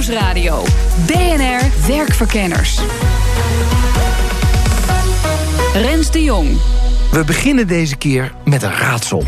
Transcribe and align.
Nieuwsradio. 0.00 0.64
BNR 1.06 1.86
Werkverkenners. 1.86 2.80
Rens 5.72 6.10
de 6.10 6.22
Jong. 6.22 6.48
We 7.10 7.24
beginnen 7.24 7.66
deze 7.66 7.96
keer 7.96 8.32
met 8.44 8.62
een 8.62 8.72
raadsel. 8.72 9.24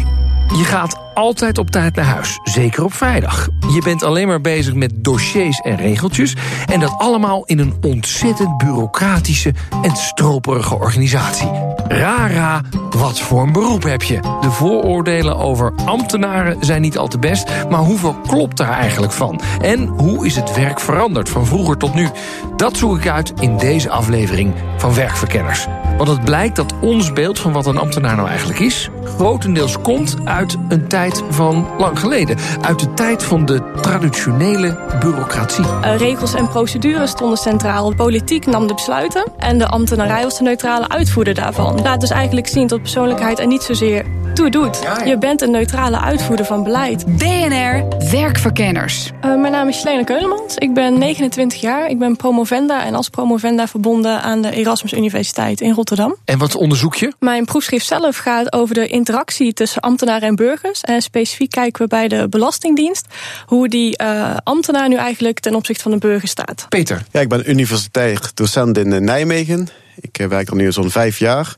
Je 0.57 0.65
gaat 0.65 1.01
altijd 1.15 1.59
op 1.59 1.71
tijd 1.71 1.95
naar 1.95 2.05
huis, 2.05 2.39
zeker 2.43 2.85
op 2.85 2.95
vrijdag. 2.95 3.49
Je 3.73 3.81
bent 3.85 4.03
alleen 4.03 4.27
maar 4.27 4.41
bezig 4.41 4.75
met 4.75 4.93
dossiers 4.97 5.61
en 5.61 5.77
regeltjes... 5.77 6.37
en 6.67 6.81
dat 6.81 6.95
allemaal 6.99 7.45
in 7.45 7.59
een 7.59 7.75
ontzettend 7.81 8.57
bureaucratische 8.57 9.55
en 9.83 9.97
stroperige 9.97 10.75
organisatie. 10.75 11.51
Rara, 11.93 12.61
wat 12.91 13.21
voor 13.21 13.43
een 13.43 13.53
beroep 13.53 13.83
heb 13.83 14.03
je? 14.03 14.21
De 14.41 14.51
vooroordelen 14.51 15.37
over 15.37 15.73
ambtenaren 15.85 16.57
zijn 16.61 16.83
niet 16.83 16.99
al 16.99 17.09
te 17.09 17.19
best... 17.19 17.51
maar 17.71 17.81
hoeveel 17.81 18.15
klopt 18.27 18.57
daar 18.57 18.79
eigenlijk 18.79 19.13
van? 19.13 19.41
En 19.61 19.87
hoe 19.87 20.27
is 20.27 20.37
het 20.37 20.55
werk 20.55 20.81
veranderd 20.81 21.29
van 21.29 21.47
vroeger 21.47 21.77
tot 21.77 21.95
nu? 21.95 22.09
Dat 22.57 22.77
zoek 22.77 22.99
ik 22.99 23.09
uit 23.09 23.33
in 23.41 23.57
deze 23.57 23.91
aflevering 23.91 24.55
van 24.77 24.95
Werkverkenners. 24.95 25.67
Want 25.97 26.09
het 26.09 26.25
blijkt 26.25 26.57
dat 26.57 26.75
ons 26.81 27.13
beeld 27.13 27.39
van 27.39 27.53
wat 27.53 27.67
een 27.67 27.79
ambtenaar 27.79 28.17
nou 28.17 28.29
eigenlijk 28.29 28.59
is... 28.59 28.89
grotendeels 29.17 29.81
komt 29.81 30.17
uit 30.25 30.57
een 30.69 30.89
tijd 30.89 31.23
van 31.31 31.67
lang 31.79 31.99
geleden. 31.99 32.37
Uit 32.61 32.79
de 32.79 32.95
tijd 32.95 33.23
van 33.23 33.45
de 33.47 33.63
traditionele 33.81 34.79
bureaucratie. 35.01 35.65
Uh, 35.65 35.97
regels 35.97 36.35
en 36.35 36.49
procedures 36.49 37.11
stonden 37.11 37.39
centraal. 37.39 37.89
De 37.89 37.97
politiek 37.97 38.47
nam 38.47 38.67
de 38.67 38.75
besluiten 38.75 39.33
en 39.39 39.59
de 39.59 39.67
ambtenarij 39.67 40.23
was 40.23 40.39
de 40.39 40.43
neutrale 40.43 40.89
uitvoerder 40.89 41.35
daarvan. 41.35 41.82
Laat 41.83 42.01
dus 42.01 42.11
eigenlijk 42.11 42.49
zien 42.49 42.67
dat 42.67 42.81
persoonlijkheid 42.81 43.39
er 43.39 43.47
niet 43.47 43.63
zozeer 43.63 44.05
toe 44.35 44.51
doet. 44.51 44.79
Je 45.05 45.19
bent 45.19 45.43
een 45.43 45.51
neutrale 45.51 46.01
uitvoerder 46.01 46.47
van 46.47 46.65
beleid. 46.65 47.17
BNR 47.17 47.85
Werkverkenners. 48.11 49.11
Uh, 49.25 49.41
mijn 49.41 49.53
naam 49.53 49.69
is 49.69 49.83
Helene 49.83 50.05
Keulemans. 50.05 50.57
Ik 50.57 50.75
ben 50.75 50.99
29 50.99 51.61
jaar. 51.61 51.91
Ik 51.91 51.99
ben 51.99 52.17
promovenda 52.17 52.85
en 52.85 52.95
als 52.95 53.09
promovenda 53.09 53.69
verbonden 53.69 54.23
aan 54.23 54.43
de 54.43 54.51
Erasmus 54.51 54.93
Universiteit 54.93 55.61
in 55.61 55.73
Rotterdam. 55.73 56.17
En 56.25 56.39
wat 56.39 56.55
onderzoek 56.55 56.95
je? 56.95 57.13
Mijn 57.19 57.45
proefschrift 57.45 57.87
zelf 57.87 58.17
gaat 58.17 58.53
over 58.53 58.75
de 58.75 58.87
interactie 58.87 59.53
tussen 59.53 59.81
ambtenaren 59.81 60.29
en 60.29 60.35
burgers. 60.35 60.81
En 60.81 61.03
specifiek 61.03 61.51
kijken 61.51 61.83
we 61.83 61.89
bij 61.89 62.09
de 62.09 62.27
Belastingdienst 62.29 63.07
hoe 63.47 63.69
die 63.69 64.03
uh, 64.03 64.37
ambtenaar 64.45 64.89
nu 64.89 64.97
eigenlijk 64.97 65.41
ten 65.41 65.55
opzichte 65.55 65.83
van 65.83 65.93
de 65.93 65.99
burger 65.99 66.29
staat. 66.29 66.67
Peter. 66.69 67.03
Ja, 67.11 67.21
ik 67.21 67.29
ben 67.29 67.51
universitair 67.51 68.31
docent 68.35 68.79
in 68.79 69.05
Nijmegen. 69.05 69.69
Ik 70.01 70.27
werk 70.29 70.49
er 70.49 70.57
nu 70.57 70.73
zo'n 70.73 70.91
vijf 70.91 71.19
jaar. 71.19 71.57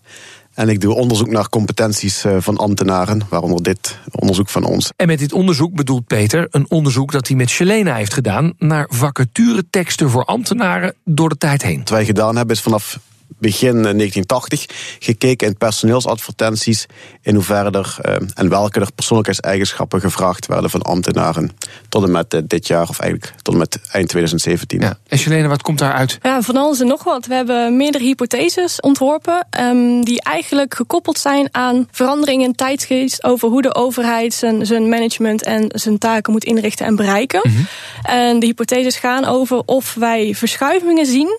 En 0.54 0.68
ik 0.68 0.80
doe 0.80 0.94
onderzoek 0.94 1.28
naar 1.28 1.48
competenties 1.48 2.24
van 2.38 2.56
ambtenaren, 2.56 3.22
waaronder 3.28 3.62
dit 3.62 3.98
onderzoek 4.10 4.48
van 4.48 4.64
ons. 4.64 4.92
En 4.96 5.06
met 5.06 5.18
dit 5.18 5.32
onderzoek 5.32 5.74
bedoelt 5.74 6.06
Peter 6.06 6.46
een 6.50 6.70
onderzoek 6.70 7.12
dat 7.12 7.26
hij 7.26 7.36
met 7.36 7.48
Shelena 7.50 7.94
heeft 7.94 8.14
gedaan 8.14 8.52
naar 8.58 8.86
vacatureteksten 8.90 10.10
voor 10.10 10.24
ambtenaren 10.24 10.94
door 11.04 11.28
de 11.28 11.38
tijd 11.38 11.62
heen. 11.62 11.78
Wat 11.78 11.88
wij 11.88 12.04
gedaan 12.04 12.36
hebben 12.36 12.56
is 12.56 12.62
vanaf 12.62 12.98
begin 13.38 13.82
1980 13.82 14.66
gekeken 14.98 15.46
in 15.46 15.56
personeelsadvertenties 15.56 16.86
in 17.22 17.34
hoeverre 17.34 17.70
er 17.70 17.96
uh, 18.04 18.28
en 18.34 18.48
welke 18.48 18.80
er 18.80 18.92
persoonlijkheidseigenschappen 18.94 20.00
gevraagd 20.00 20.46
werden 20.46 20.70
van 20.70 20.82
ambtenaren. 20.82 21.50
Tot 21.88 22.02
en 22.02 22.10
met 22.10 22.34
uh, 22.34 22.40
dit 22.44 22.66
jaar, 22.66 22.88
of 22.88 22.98
eigenlijk 22.98 23.34
tot 23.42 23.54
en 23.54 23.60
met 23.60 23.80
eind 23.92 24.08
2017. 24.08 24.80
Ja. 24.80 24.98
En 25.08 25.18
Selene, 25.18 25.48
wat 25.48 25.62
komt 25.62 25.78
daaruit? 25.78 26.18
Ja, 26.22 26.42
van 26.42 26.56
alles 26.56 26.80
en 26.80 26.86
nog 26.86 27.04
wat. 27.04 27.26
We 27.26 27.34
hebben 27.34 27.76
meerdere 27.76 28.04
hypotheses 28.04 28.80
ontworpen 28.80 29.46
um, 29.60 30.04
die 30.04 30.22
eigenlijk 30.22 30.74
gekoppeld 30.74 31.18
zijn 31.18 31.48
aan 31.50 31.88
veranderingen 31.90 32.46
in 32.46 32.54
tijdsgeest 32.54 33.24
over 33.24 33.48
hoe 33.48 33.62
de 33.62 33.74
overheid 33.74 34.34
zijn, 34.34 34.66
zijn 34.66 34.88
management 34.88 35.42
en 35.42 35.64
zijn 35.68 35.98
taken 35.98 36.32
moet 36.32 36.44
inrichten 36.44 36.86
en 36.86 36.96
bereiken. 36.96 37.40
Mm 37.42 37.54
-hmm. 37.54 37.66
En 38.02 38.38
de 38.38 38.46
hypotheses 38.46 38.96
gaan 38.96 39.24
over 39.24 39.62
of 39.66 39.94
wij 39.94 40.34
verschuivingen 40.34 41.06
zien 41.06 41.38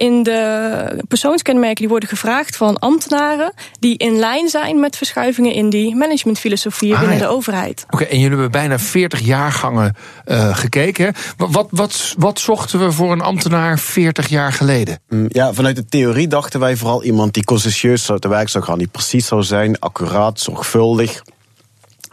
in 0.00 0.22
de 0.22 1.04
persoonskenmerken 1.08 1.76
die 1.76 1.88
worden 1.88 2.08
gevraagd 2.08 2.56
van 2.56 2.78
ambtenaren 2.78 3.52
die 3.78 3.96
in 3.98 4.18
lijn 4.18 4.48
zijn 4.48 4.80
met 4.80 4.96
verschuivingen 4.96 5.52
in 5.52 5.70
die 5.70 5.94
managementfilosofie 5.96 6.92
Ah, 6.94 6.98
binnen 7.00 7.18
ja. 7.18 7.22
de 7.22 7.28
overheid. 7.30 7.84
Oké, 7.90 8.04
en 8.04 8.16
jullie 8.16 8.30
hebben 8.30 8.50
bijna 8.50 8.78
40 8.78 9.20
jaargangen 9.20 9.96
uh, 10.26 10.56
gekeken. 10.56 11.04
Hè? 11.04 11.10
Wat, 11.46 11.68
wat, 11.70 12.14
wat 12.18 12.38
zochten 12.40 12.78
we 12.78 12.92
voor 12.92 13.12
een 13.12 13.20
ambtenaar 13.20 13.78
40 13.78 14.28
jaar 14.28 14.52
geleden? 14.52 14.98
Mm, 15.08 15.26
Ja, 15.28 15.52
vanuit 15.52 15.76
de 15.76 15.84
theorie 15.86 16.28
dachten 16.28 16.60
wij 16.60 16.76
vooral 16.76 17.04
iemand 17.04 17.34
die 17.34 17.44
conscientieus 17.44 18.04
te 18.18 18.28
werk 18.28 18.48
zou 18.48 18.64
gaan, 18.64 18.78
die 18.78 18.88
precies 18.88 19.26
zou 19.26 19.42
zijn, 19.42 19.78
accuraat, 19.78 20.40
zorgvuldig. 20.40 21.22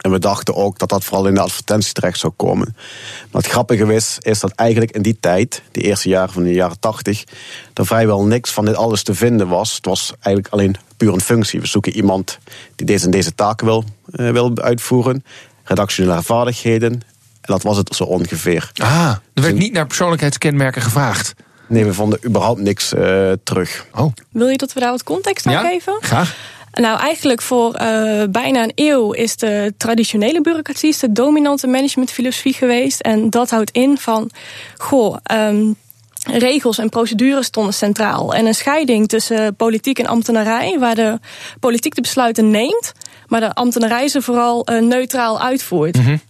En 0.08 0.14
we 0.14 0.20
dachten 0.20 0.54
ook 0.54 0.78
dat 0.78 0.88
dat 0.88 1.04
vooral 1.04 1.26
in 1.26 1.34
de 1.34 1.40
advertentie 1.40 1.92
terecht 1.92 2.18
zou 2.18 2.32
komen. 2.36 2.76
Maar 3.30 3.42
het 3.42 3.50
grappige 3.50 3.94
is, 3.94 4.16
is 4.20 4.40
dat 4.40 4.52
eigenlijk 4.52 4.90
in 4.90 5.02
die 5.02 5.16
tijd, 5.20 5.62
die 5.72 5.82
eerste 5.82 6.08
jaren 6.08 6.32
van 6.32 6.42
de 6.42 6.52
jaren 6.52 6.80
tachtig, 6.80 7.24
er 7.74 7.86
vrijwel 7.86 8.24
niks 8.24 8.50
van 8.50 8.64
dit 8.64 8.74
alles 8.74 9.02
te 9.02 9.14
vinden 9.14 9.48
was. 9.48 9.74
Het 9.74 9.86
was 9.86 10.12
eigenlijk 10.20 10.54
alleen 10.54 10.76
puur 10.96 11.12
een 11.12 11.20
functie. 11.20 11.60
We 11.60 11.66
zoeken 11.66 11.92
iemand 11.92 12.38
die 12.76 12.86
deze 12.86 13.04
en 13.04 13.10
deze 13.10 13.34
taken 13.34 13.66
wil, 13.66 13.84
uh, 14.12 14.30
wil 14.30 14.58
uitvoeren, 14.58 15.24
redactionele 15.64 16.22
vaardigheden. 16.22 16.92
En 16.92 17.54
dat 17.54 17.62
was 17.62 17.76
het 17.76 17.94
zo 17.94 18.04
ongeveer. 18.04 18.70
Ah, 18.74 19.14
er 19.34 19.42
werd 19.42 19.54
niet 19.54 19.72
naar 19.72 19.86
persoonlijkheidskenmerken 19.86 20.82
gevraagd. 20.82 21.34
Nee, 21.66 21.84
we 21.84 21.94
vonden 21.94 22.18
überhaupt 22.26 22.60
niks 22.60 22.92
uh, 22.92 23.32
terug. 23.42 23.86
Oh. 23.94 24.12
Wil 24.30 24.48
je 24.48 24.56
dat 24.56 24.72
we 24.72 24.80
daar 24.80 24.90
wat 24.90 25.02
context 25.02 25.46
aan 25.46 25.52
ja? 25.52 25.60
geven? 25.60 25.96
Graag. 26.00 26.36
Nou, 26.80 26.98
eigenlijk 26.98 27.42
voor 27.42 27.80
uh, 27.80 28.22
bijna 28.30 28.62
een 28.62 28.72
eeuw 28.74 29.12
is 29.12 29.36
de 29.36 29.74
traditionele 29.76 30.40
bureaucratie 30.40 30.96
de 31.00 31.12
dominante 31.12 31.66
managementfilosofie 31.66 32.52
geweest. 32.52 33.00
En 33.00 33.30
dat 33.30 33.50
houdt 33.50 33.70
in 33.70 33.98
van, 33.98 34.30
goh, 34.76 35.16
um, 35.32 35.76
regels 36.32 36.78
en 36.78 36.88
procedures 36.88 37.46
stonden 37.46 37.74
centraal. 37.74 38.34
En 38.34 38.46
een 38.46 38.54
scheiding 38.54 39.08
tussen 39.08 39.56
politiek 39.56 39.98
en 39.98 40.06
ambtenarij, 40.06 40.78
waar 40.78 40.94
de 40.94 41.18
politiek 41.60 41.94
de 41.94 42.00
besluiten 42.00 42.50
neemt, 42.50 42.92
maar 43.26 43.40
de 43.40 43.54
ambtenarij 43.54 44.08
ze 44.08 44.22
vooral 44.22 44.66
uh, 44.70 44.80
neutraal 44.80 45.40
uitvoert. 45.40 45.96
-hmm. 45.96 46.20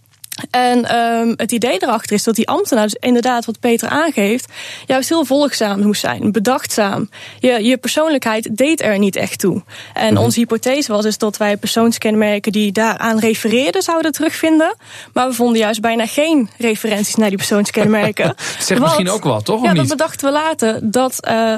En 0.49 0.95
um, 0.95 1.33
het 1.35 1.51
idee 1.51 1.83
erachter 1.83 2.15
is 2.15 2.23
dat 2.23 2.35
die 2.35 2.47
ambtenaar, 2.47 2.83
dus 2.83 2.95
inderdaad 2.99 3.45
wat 3.45 3.59
Peter 3.59 3.89
aangeeft, 3.89 4.51
juist 4.85 5.09
heel 5.09 5.25
volgzaam 5.25 5.79
moest 5.79 6.01
zijn, 6.01 6.31
bedachtzaam. 6.31 7.09
Je, 7.39 7.63
je 7.63 7.77
persoonlijkheid 7.77 8.57
deed 8.57 8.81
er 8.81 8.99
niet 8.99 9.15
echt 9.15 9.39
toe. 9.39 9.63
En 9.93 10.07
-hmm. 10.07 10.23
onze 10.23 10.39
hypothese 10.39 10.91
was 10.91 11.03
dus 11.03 11.17
dat 11.17 11.37
wij 11.37 11.57
persoonskenmerken 11.57 12.51
die 12.51 12.71
daaraan 12.71 13.19
refereerden 13.19 13.81
zouden 13.81 14.11
terugvinden. 14.11 14.75
Maar 15.13 15.27
we 15.27 15.33
vonden 15.33 15.59
juist 15.59 15.81
bijna 15.81 16.05
geen 16.05 16.49
referenties 16.57 17.15
naar 17.15 17.29
die 17.29 17.37
persoonskenmerken. 17.37 18.35
Zegt 18.59 18.81
misschien 18.81 19.09
ook 19.09 19.23
wat, 19.23 19.45
toch? 19.45 19.63
Ja, 19.63 19.73
dat 19.73 19.87
bedachten 19.87 20.27
we 20.27 20.33
later. 20.33 20.79
Dat 20.91 21.27
uh, 21.29 21.57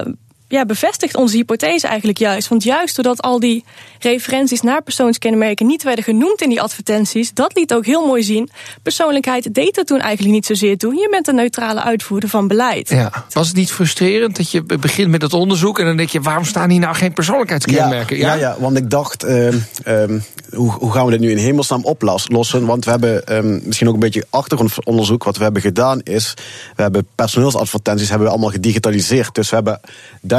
ja, 0.52 0.66
bevestigt 0.66 1.16
onze 1.16 1.36
hypothese 1.36 1.88
eigenlijk 1.88 2.18
juist. 2.18 2.48
Want 2.48 2.64
juist 2.64 2.96
doordat 2.96 3.22
al 3.22 3.40
die 3.40 3.64
referenties 4.00 4.62
naar 4.62 4.82
persoonskenmerken 4.82 5.66
niet 5.66 5.84
werden 5.84 6.04
genoemd 6.04 6.42
in 6.42 6.50
die 6.50 6.62
advertenties, 6.62 7.34
dat 7.34 7.56
liet 7.56 7.74
ook 7.74 7.86
heel 7.86 8.06
mooi 8.06 8.24
zien. 8.24 8.50
Persoonlijkheid 8.84 9.54
deed 9.54 9.78
er 9.78 9.86
toen 9.86 10.00
eigenlijk 10.00 10.34
niet 10.36 10.46
zozeer 10.46 10.78
toe. 10.78 10.94
Je 10.94 11.08
bent 11.12 11.28
een 11.28 11.36
neutrale 11.36 11.82
uitvoerder 11.82 12.30
van 12.30 12.48
beleid. 12.48 12.90
Ja. 12.90 13.26
Was 13.30 13.48
het 13.48 13.56
niet 13.56 13.72
frustrerend 13.72 14.36
dat 14.38 14.52
je 14.52 14.64
begint 14.64 15.10
met 15.10 15.22
het 15.22 15.34
onderzoek 15.34 15.80
en 15.80 15.86
dan 15.86 15.98
denk 15.98 16.10
je, 16.10 16.22
waarom 16.22 16.46
staan 16.46 16.70
hier 16.70 16.80
nou 16.80 16.96
geen 16.96 17.14
persoonlijkheidskenmerken? 17.14 18.18
Ja, 18.18 18.34
ja, 18.34 18.40
ja 18.40 18.56
want 18.60 18.78
ik 18.78 18.90
dacht, 18.90 19.26
uh, 19.26 19.48
um, 19.88 20.24
hoe, 20.52 20.72
hoe, 20.72 20.92
gaan 20.92 21.06
we 21.06 21.12
dit 21.12 21.20
nu 21.20 21.32
in 21.32 21.38
hemelsnaam 21.38 21.84
oplossen? 21.84 22.66
Want 22.66 22.86
we 22.86 22.92
hebben 22.92 23.36
um, 23.36 23.62
misschien 23.64 23.88
ook 23.88 23.94
een 23.94 24.00
beetje 24.00 24.26
achtergrondonderzoek. 24.30 25.24
Wat 25.24 25.38
we 25.38 25.44
hebben 25.44 25.62
gedaan 25.62 26.02
is, 26.04 26.34
we 26.76 26.82
hebben 26.82 27.08
personeelsadvertenties 27.16 28.10
hebben 28.10 28.28
we 28.28 28.34
allemaal 28.34 28.52
gedigitaliseerd. 28.52 29.36
Dus 29.36 29.50
we 29.50 29.56
hebben 29.56 29.80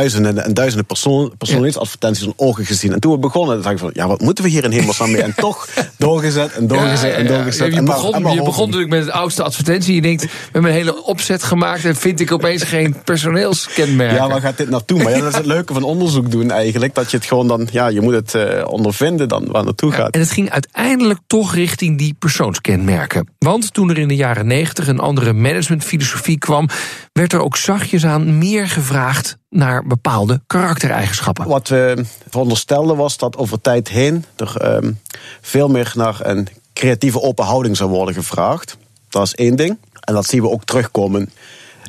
duizenden 0.03 0.45
en 0.45 0.55
duizenden 0.55 0.87
persoon, 0.87 1.33
persoonlijkheidsadvertenties 1.39 2.25
in 2.25 2.33
ogen 2.37 2.67
gezien. 2.67 2.93
En 2.93 3.01
toen 3.01 3.13
we 3.13 3.19
begonnen, 3.19 3.63
dacht 3.63 3.75
ik 3.75 3.79
van, 3.79 3.91
ja, 3.93 4.07
wat 4.07 4.21
moeten 4.21 4.45
we 4.45 4.51
hier 4.51 4.65
in 4.65 4.71
hemelsnaam 4.71 5.11
mee? 5.11 5.23
En 5.23 5.35
toch 5.35 5.69
doorgezet 5.99 6.53
en 6.53 6.67
doorgezet 6.67 7.15
en 7.15 7.27
doorgezet. 7.27 7.73
je 7.73 7.77
en 7.77 7.85
maar- 7.85 7.95
begon, 7.95 8.15
en 8.15 8.23
maar 8.23 8.35
je 8.35 8.43
begon 8.43 8.65
natuurlijk 8.65 8.91
met 8.91 9.05
het 9.05 9.11
oudste 9.11 9.43
advertentie. 9.43 9.95
Je 9.95 10.03
denkt, 10.03 10.23
we 10.23 10.29
hebben 10.53 10.71
een 10.71 10.77
hele 10.77 11.05
opzet 11.05 11.43
gemaakt 11.43 11.85
en 11.85 11.97
vind 11.97 12.21
ik 12.21 12.33
opeens 12.33 12.63
geen 12.63 12.97
personeelskenmerken. 13.05 14.17
Ja, 14.17 14.29
waar 14.29 14.41
gaat 14.41 14.57
dit 14.57 14.71
naartoe? 14.71 15.03
Maar 15.03 15.13
ja, 15.13 15.19
dat 15.19 15.29
is 15.29 15.37
het 15.37 15.47
leuke 15.47 15.73
van 15.73 15.83
onderzoek 15.83 16.31
doen 16.31 16.51
eigenlijk. 16.51 16.95
Dat 16.95 17.11
je 17.11 17.17
het 17.17 17.27
gewoon 17.27 17.49
dan, 17.49 17.69
ja, 17.71 17.89
je 17.89 18.01
moet 18.01 18.15
het 18.15 18.35
eh, 18.35 18.65
ondervinden 18.67 19.29
dan 19.29 19.47
waar 19.51 19.65
naartoe 19.65 19.93
gaat. 19.93 20.15
En 20.15 20.21
het 20.21 20.31
ging 20.31 20.51
uiteindelijk 20.51 21.21
toch 21.27 21.55
richting 21.55 21.99
die 21.99 22.15
persoonskenmerken. 22.19 23.29
Want 23.39 23.73
toen 23.75 23.91
er 23.91 23.99
in 23.99 24.09
de 24.09 24.17
jaren 24.17 24.47
negentig 24.47 24.87
een 24.87 25.01
andere 25.01 25.33
managementfilosofie 25.33 26.39
kwam, 26.39 26.69
werd 27.13 27.33
er 27.33 27.41
ook 27.41 27.57
zachtjes 27.57 28.07
aan 28.07 28.39
meer 28.39 28.69
gevraagd 28.69 29.37
naar 29.53 29.87
bepaalde 29.95 30.41
karaktereigenschappen. 30.47 31.47
Wat 31.47 31.69
we 31.69 32.05
veronderstelden 32.29 32.97
was 32.97 33.17
dat 33.17 33.37
over 33.37 33.61
tijd 33.61 33.89
heen 33.89 34.25
er 34.37 34.57
ehm, 34.57 34.93
veel 35.41 35.69
meer 35.69 35.93
naar 35.97 36.19
een 36.23 36.49
creatieve 36.73 37.21
open 37.21 37.45
houding 37.45 37.77
zou 37.77 37.91
worden 37.91 38.15
gevraagd. 38.15 38.77
Dat 39.09 39.23
is 39.23 39.35
één 39.35 39.57
ding. 39.57 39.79
En 40.01 40.15
dat 40.15 40.27
zien 40.27 40.43
we 40.43 40.51
ook 40.51 40.65
terugkomen. 40.65 41.31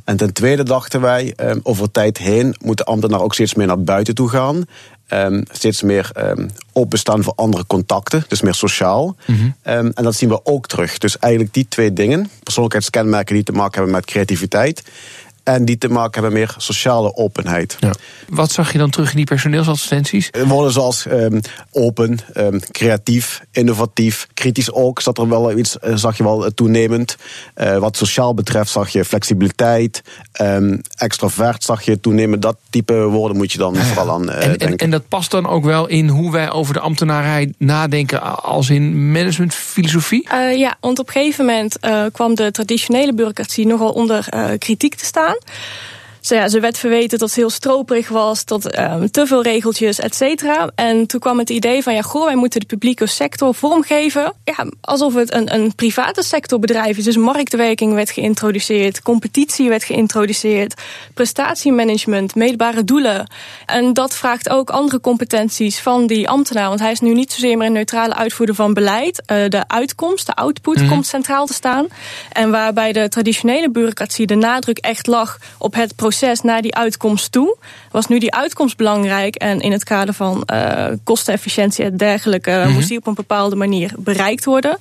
En 0.04 0.18
ten 0.18 0.34
tweede 0.34 0.64
dachten 0.64 1.02
wij, 1.02 1.34
ehm, 1.36 1.60
over 1.64 1.92
tijd 1.92 2.18
heen 2.18 2.56
moet 2.62 2.78
de 2.78 2.84
ambtenaar 2.84 3.22
ook 3.22 3.34
steeds 3.34 3.54
meer 3.54 3.68
naar 3.68 3.84
buiten 3.84 4.16
toe 4.16 4.30
gaan. 4.30 4.66
Ehm, 5.08 5.42
steeds 5.52 5.82
meer 5.82 6.10
ehm, 6.14 6.48
openstaan 6.74 7.24
voor 7.24 7.34
andere 7.36 7.66
contacten, 7.68 8.26
dus 8.28 8.42
meer 8.42 8.54
sociaal. 8.54 9.16
Ehm, 9.62 9.92
en 9.94 10.04
dat 10.04 10.16
zien 10.16 10.30
we 10.30 10.46
ook 10.46 10.68
terug. 10.68 10.98
Dus 10.98 11.20
eigenlijk 11.20 11.54
die 11.54 11.68
twee 11.68 11.94
dingen, 11.94 12.30
persoonlijkheidskenmerken 12.44 13.36
die 13.36 13.44
te 13.44 13.52
maken 13.52 13.74
hebben 13.76 13.92
met 13.92 14.06
creativiteit. 14.06 14.84
En 15.44 15.66
die 15.66 15.78
te 15.78 15.88
maken 15.88 16.22
hebben 16.22 16.40
met 16.40 16.50
meer 16.50 16.56
sociale 16.58 17.16
openheid. 17.16 17.78
Ja. 17.80 17.92
Wat 18.30 18.52
zag 18.52 18.72
je 18.72 18.78
dan 18.78 18.90
terug 18.90 19.10
in 19.10 19.16
die 19.16 19.26
personeelsadvertenties? 19.26 20.30
Woorden 20.46 20.72
zoals 20.72 21.06
ehm, 21.06 21.40
open, 21.72 22.20
ehm, 22.34 22.60
creatief, 22.72 23.42
innovatief, 23.52 24.28
kritisch 24.34 24.72
ook. 24.72 25.02
Zat 25.02 25.18
er 25.18 25.30
wel 25.30 25.58
iets, 25.58 25.80
eh, 25.80 25.96
zag 25.96 26.18
je 26.18 26.24
wel 26.24 26.46
eh, 26.46 26.52
toenemend. 26.56 27.16
Eh, 27.54 27.78
wat 27.78 27.98
sociaal 27.98 28.34
betreft 28.34 28.72
zag 28.72 28.90
je 28.90 29.06
flexibiliteit, 29.06 30.02
ehm, 30.32 30.78
extrovert 30.98 31.64
zag 31.64 31.82
je 31.82 32.00
toenemend. 32.00 32.42
Dat 32.42 32.58
type 32.70 32.94
woorden 32.94 33.38
moet 33.38 33.52
je 33.52 33.58
dan 33.58 33.76
vooral 33.76 34.12
aan 34.12 34.30
eh, 34.30 34.36
En, 34.36 34.52
en, 34.52 34.58
denken. 34.58 34.78
en 34.78 34.90
dat 34.90 35.08
past 35.08 35.32
dan 35.32 35.48
ook 35.48 35.64
wel 35.64 35.88
in 35.88 36.08
hoe 36.08 36.32
wij 36.32 36.52
over 36.52 36.74
de 36.74 36.80
ambtenarij 36.80 37.54
nadenken 37.58 38.44
als 38.44 38.70
in 38.70 39.12
managementfilosofie? 39.12 40.30
Eh, 40.30 40.58
ja, 40.58 40.76
want 40.80 41.00
op 41.00 41.08
een 41.08 41.14
gegeven 41.14 41.46
moment 41.46 41.80
eh, 41.80 42.04
kwam 42.12 42.36
de 42.36 42.52
traditionele 42.52 43.14
bureaucratie 43.14 43.68
nogal 43.68 43.90
onder 43.92 44.28
eh, 44.30 44.50
kritiek 44.58 44.96
te 44.96 45.06
staan. 45.06 45.33
Tyskland. 45.34 45.93
Ze, 46.24 46.36
ja, 46.36 46.48
ze 46.50 46.60
werd 46.60 46.78
verweten 46.78 47.20
dat 47.20 47.32
ze 47.32 47.40
heel 47.40 47.50
stroperig 47.50 48.10
was, 48.10 48.44
tot 48.44 48.72
ehm, 48.72 49.08
te 49.08 49.28
veel 49.28 49.44
regeltjes, 49.44 50.00
et 50.00 50.16
cetera. 50.16 50.70
En 50.76 51.06
toen 51.06 51.20
kwam 51.20 51.40
het 51.40 51.50
idee 51.50 51.84
van, 51.84 51.94
ja, 51.94 52.02
goh, 52.02 52.26
wij 52.26 52.36
moeten 52.36 52.60
de 52.60 52.66
publieke 52.66 53.08
sector 53.08 53.56
vormgeven. 53.56 54.34
Ja, 54.44 54.66
alsof 54.82 55.14
het 55.14 55.34
een, 55.34 55.54
een 55.54 55.76
private 55.76 56.24
sectorbedrijf 56.24 56.98
is. 56.98 57.04
Dus 57.04 57.18
marktwerking 57.18 57.94
werd 57.94 58.10
geïntroduceerd, 58.10 59.02
competitie 59.02 59.70
werd 59.70 59.84
geïntroduceerd, 59.84 60.82
prestatiemanagement, 61.14 62.36
meetbare 62.36 62.84
doelen. 62.84 63.28
En 63.66 63.94
dat 63.94 64.16
vraagt 64.16 64.50
ook 64.50 64.70
andere 64.70 65.00
competenties 65.00 65.80
van 65.80 66.08
die 66.08 66.30
ambtenaar. 66.30 66.68
Want 66.68 66.80
hij 66.80 66.92
is 66.92 67.00
nu 67.00 67.14
niet 67.14 67.32
zozeer 67.32 67.58
meer 67.58 67.68
een 67.68 67.74
neutrale 67.74 68.16
uitvoerder 68.16 68.56
van 68.56 68.74
beleid. 68.74 69.22
Eh, 69.26 69.38
de 69.48 69.68
uitkomst, 69.68 70.26
de 70.26 70.34
output 70.34 70.88
komt 70.88 71.06
centraal 71.06 71.46
te 71.46 71.54
staan. 71.54 71.88
En 72.32 72.52
waarbij 72.52 72.94
de 72.94 73.10
traditionele 73.10 73.72
bureaucratie 73.72 74.28
de 74.28 74.36
nadruk 74.36 74.78
echt 74.78 75.08
lag 75.08 75.38
op 75.58 75.74
het 75.74 75.96
proces 75.96 76.12
naar 76.44 76.62
die 76.62 76.76
uitkomst 76.76 77.32
toe, 77.32 77.58
was 77.92 78.08
nu 78.08 78.20
die 78.20 78.34
uitkomst 78.34 78.78
belangrijk. 78.78 79.36
En 79.36 79.60
in 79.60 79.72
het 79.72 79.84
kader 79.84 80.14
van 80.14 80.44
eh, 80.46 80.86
kostenefficiëntie 81.04 81.86
en 81.86 81.98
dergelijke 81.98 82.66
moest 82.70 82.88
die 82.88 82.98
op 82.98 83.08
een 83.08 83.14
bepaalde 83.14 83.56
manier 83.56 83.92
bereikt 83.98 84.46
worden. 84.46 84.78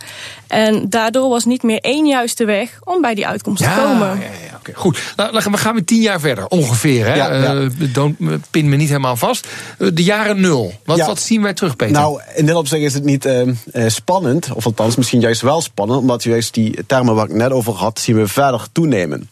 En 0.47 0.89
daardoor 0.89 1.29
was 1.29 1.45
niet 1.45 1.63
meer 1.63 1.81
één 1.81 2.07
juiste 2.07 2.45
weg 2.45 2.79
om 2.85 3.01
bij 3.01 3.15
die 3.15 3.27
uitkomst 3.27 3.63
te 3.63 3.69
komen. 3.85 4.07
ja, 4.09 4.15
ja, 4.15 4.57
oké. 4.59 4.73
Goed, 4.75 5.13
nou, 5.17 5.33
dan 5.33 5.43
gaan 5.43 5.53
we 5.53 5.59
gaan 5.59 5.75
we 5.75 5.85
tien 5.85 6.01
jaar 6.01 6.21
verder, 6.21 6.47
ongeveer. 6.47 7.07
Hè? 7.07 7.15
Ja, 7.15 7.35
ja. 7.35 7.55
Eh, 7.55 7.67
don't, 7.93 8.17
eh, 8.21 8.27
pin 8.51 8.69
me 8.69 8.77
niet 8.77 8.89
helemaal 8.89 9.17
vast. 9.17 9.49
De 9.79 10.03
jaren 10.03 10.41
nul. 10.41 10.73
Wat, 10.85 10.97
Ja. 10.97 11.07
wat 11.07 11.21
zien 11.21 11.43
wij 11.43 11.55
terug, 11.55 11.77
Peter? 11.77 11.95
Nou, 11.95 12.21
in 12.35 12.47
dit 12.47 12.55
opzicht 12.55 12.83
is 12.83 12.95
het 12.95 13.05
niet 13.05 13.25
eh, 13.25 13.41
eh, 13.49 13.55
spannend, 13.87 14.53
of 14.53 14.65
althans 14.67 14.97
misschien 14.97 15.21
juist 15.21 15.41
wel 15.41 15.61
spannend, 15.61 16.01
omdat 16.01 16.23
juist 16.23 16.55
die 16.55 16.87
termen 16.87 17.15
waar 17.15 17.25
ik 17.29 17.35
net 17.35 17.51
over 17.51 17.73
had, 17.73 17.99
zien 18.01 18.17
we 18.17 18.27
verder 18.27 18.67
toenemen. 18.73 19.31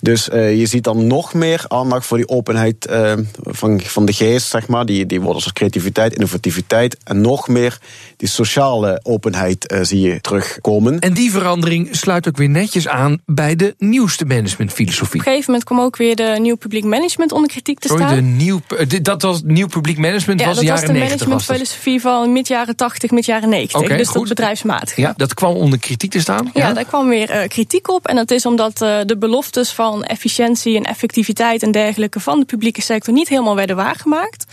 Dus 0.00 0.28
eh, 0.28 0.58
je 0.58 0.66
ziet 0.66 0.84
dan 0.84 1.06
nog 1.06 1.34
meer 1.36 1.64
aandacht 1.68 2.06
voor 2.06 2.16
die 2.16 2.28
openheid 2.28 2.86
eh, 2.86 3.12
van, 3.42 3.80
van 3.80 4.04
de 4.06 4.12
geest, 4.12 4.48
zeg 4.48 4.68
maar. 4.68 4.86
Die, 4.86 5.06
die 5.06 5.20
woorden 5.20 5.40
zoals 5.40 5.56
creativiteit, 5.56 6.14
innovativiteit 6.14 6.96
en 7.04 7.20
nog 7.20 7.48
meer 7.48 7.78
die 8.16 8.28
sociale 8.28 9.00
openheid 9.02 9.66
eh, 9.66 9.78
zie 9.82 10.00
je 10.00 10.20
terugkomen. 10.20 10.98
En 10.98 11.12
die 11.14 11.30
verandering 11.30 11.88
sluit 11.96 12.28
ook 12.28 12.36
weer 12.36 12.48
netjes 12.48 12.88
aan 12.88 13.18
bij 13.26 13.56
de 13.56 13.74
nieuwste 13.78 14.24
managementfilosofie. 14.24 15.20
Op 15.20 15.26
een 15.26 15.32
gegeven 15.32 15.44
moment 15.46 15.64
kwam 15.64 15.80
ook 15.80 15.96
weer 15.96 16.16
de 16.16 16.36
nieuw 16.40 16.56
publiek 16.56 16.84
management 16.84 17.32
onder 17.32 17.50
kritiek 17.50 17.78
te 17.78 17.88
Sorry, 17.88 18.02
staan. 18.04 18.14
de 18.16 18.22
nieuw, 18.22 18.60
dat 19.02 19.22
was 19.22 19.40
nieuw 19.44 19.66
publiek 19.66 19.98
management, 19.98 20.40
Ja, 20.40 20.46
was 20.46 20.56
dat 20.56 20.64
de 20.64 20.70
was 20.70 20.80
jaren 20.80 20.94
de 20.94 21.00
90. 21.00 21.28
was 21.28 21.46
dat. 21.46 21.48
managementfilosofie 21.48 22.00
van 22.00 22.32
mid 22.32 22.48
jaren 22.48 22.76
80, 22.76 23.10
mid 23.10 23.24
jaren 23.24 23.48
90. 23.48 23.80
Oké, 23.80 23.96
dus 23.96 24.08
goed. 24.08 24.14
dat 24.18 24.28
bedrijfsmatig. 24.28 24.96
Ja, 24.96 25.14
dat 25.16 25.34
kwam 25.34 25.54
onder 25.54 25.78
kritiek 25.78 26.10
te 26.10 26.20
staan. 26.20 26.50
Ja, 26.54 26.72
daar 26.72 26.84
kwam 26.84 27.08
weer 27.08 27.30
eh, 27.30 27.48
kritiek 27.48 27.90
op. 27.90 28.06
En 28.06 28.16
dat 28.16 28.30
is 28.30 28.46
omdat 28.46 28.82
eh, 28.82 28.98
de 29.06 29.16
beloftes 29.18 29.70
van 29.70 30.04
efficiëntie 30.04 30.76
en 30.76 30.82
effectiviteit 30.82 31.24
en 31.34 31.70
dergelijke 31.70 32.20
van 32.20 32.38
de 32.38 32.44
publieke 32.44 32.82
sector 32.82 33.14
niet 33.14 33.28
helemaal 33.28 33.56
werden 33.56 33.76
waargemaakt. 33.76 34.44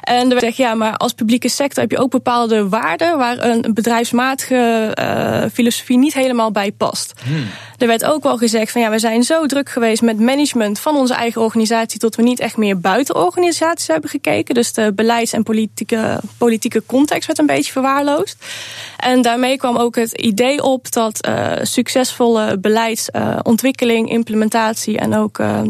En 0.00 0.20
er 0.20 0.28
werd 0.28 0.38
gezegd, 0.38 0.56
ja, 0.56 0.74
maar 0.74 0.96
als 0.96 1.12
publieke 1.12 1.48
sector 1.48 1.82
heb 1.82 1.90
je 1.90 1.98
ook 1.98 2.10
bepaalde 2.10 2.68
waarden 2.68 3.18
waar 3.18 3.44
een 3.44 3.74
bedrijfsmatige 3.74 4.90
eh, 4.94 5.44
filosofie 5.52 5.98
niet 5.98 6.14
helemaal 6.14 6.50
bij 6.50 6.72
past. 6.72 7.12
Er 7.78 7.86
werd 7.86 8.04
ook 8.04 8.22
wel 8.22 8.38
gezegd 8.38 8.72
van 8.72 8.80
ja, 8.80 8.90
we 8.90 8.98
zijn 8.98 9.22
zo 9.22 9.46
druk 9.46 9.68
geweest 9.68 10.02
met 10.02 10.20
management 10.20 10.80
van 10.80 10.96
onze 10.96 11.14
eigen 11.14 11.42
organisatie 11.42 12.00
tot 12.00 12.16
we 12.16 12.22
niet 12.22 12.40
echt 12.40 12.56
meer 12.56 12.80
buiten 12.80 13.16
organisaties 13.16 13.86
hebben 13.86 14.10
gekeken. 14.10 14.54
Dus 14.54 14.72
de 14.72 14.92
beleids- 14.94 15.32
en 15.32 15.42
politieke, 15.42 16.20
politieke 16.38 16.82
context 16.86 17.26
werd 17.26 17.38
een 17.38 17.46
beetje 17.46 17.72
verwaarloosd. 17.72 18.44
En 18.96 19.22
daarmee 19.22 19.56
kwam 19.56 19.76
ook 19.76 19.96
het 19.96 20.12
idee 20.12 20.62
op 20.62 20.92
dat 20.92 21.20
eh, 21.20 21.52
succesvolle 21.62 22.58
beleidsontwikkeling, 22.58 24.10
implementatie 24.10 24.98
en 24.98 25.16
ook 25.16 25.38
eh, 25.38 25.60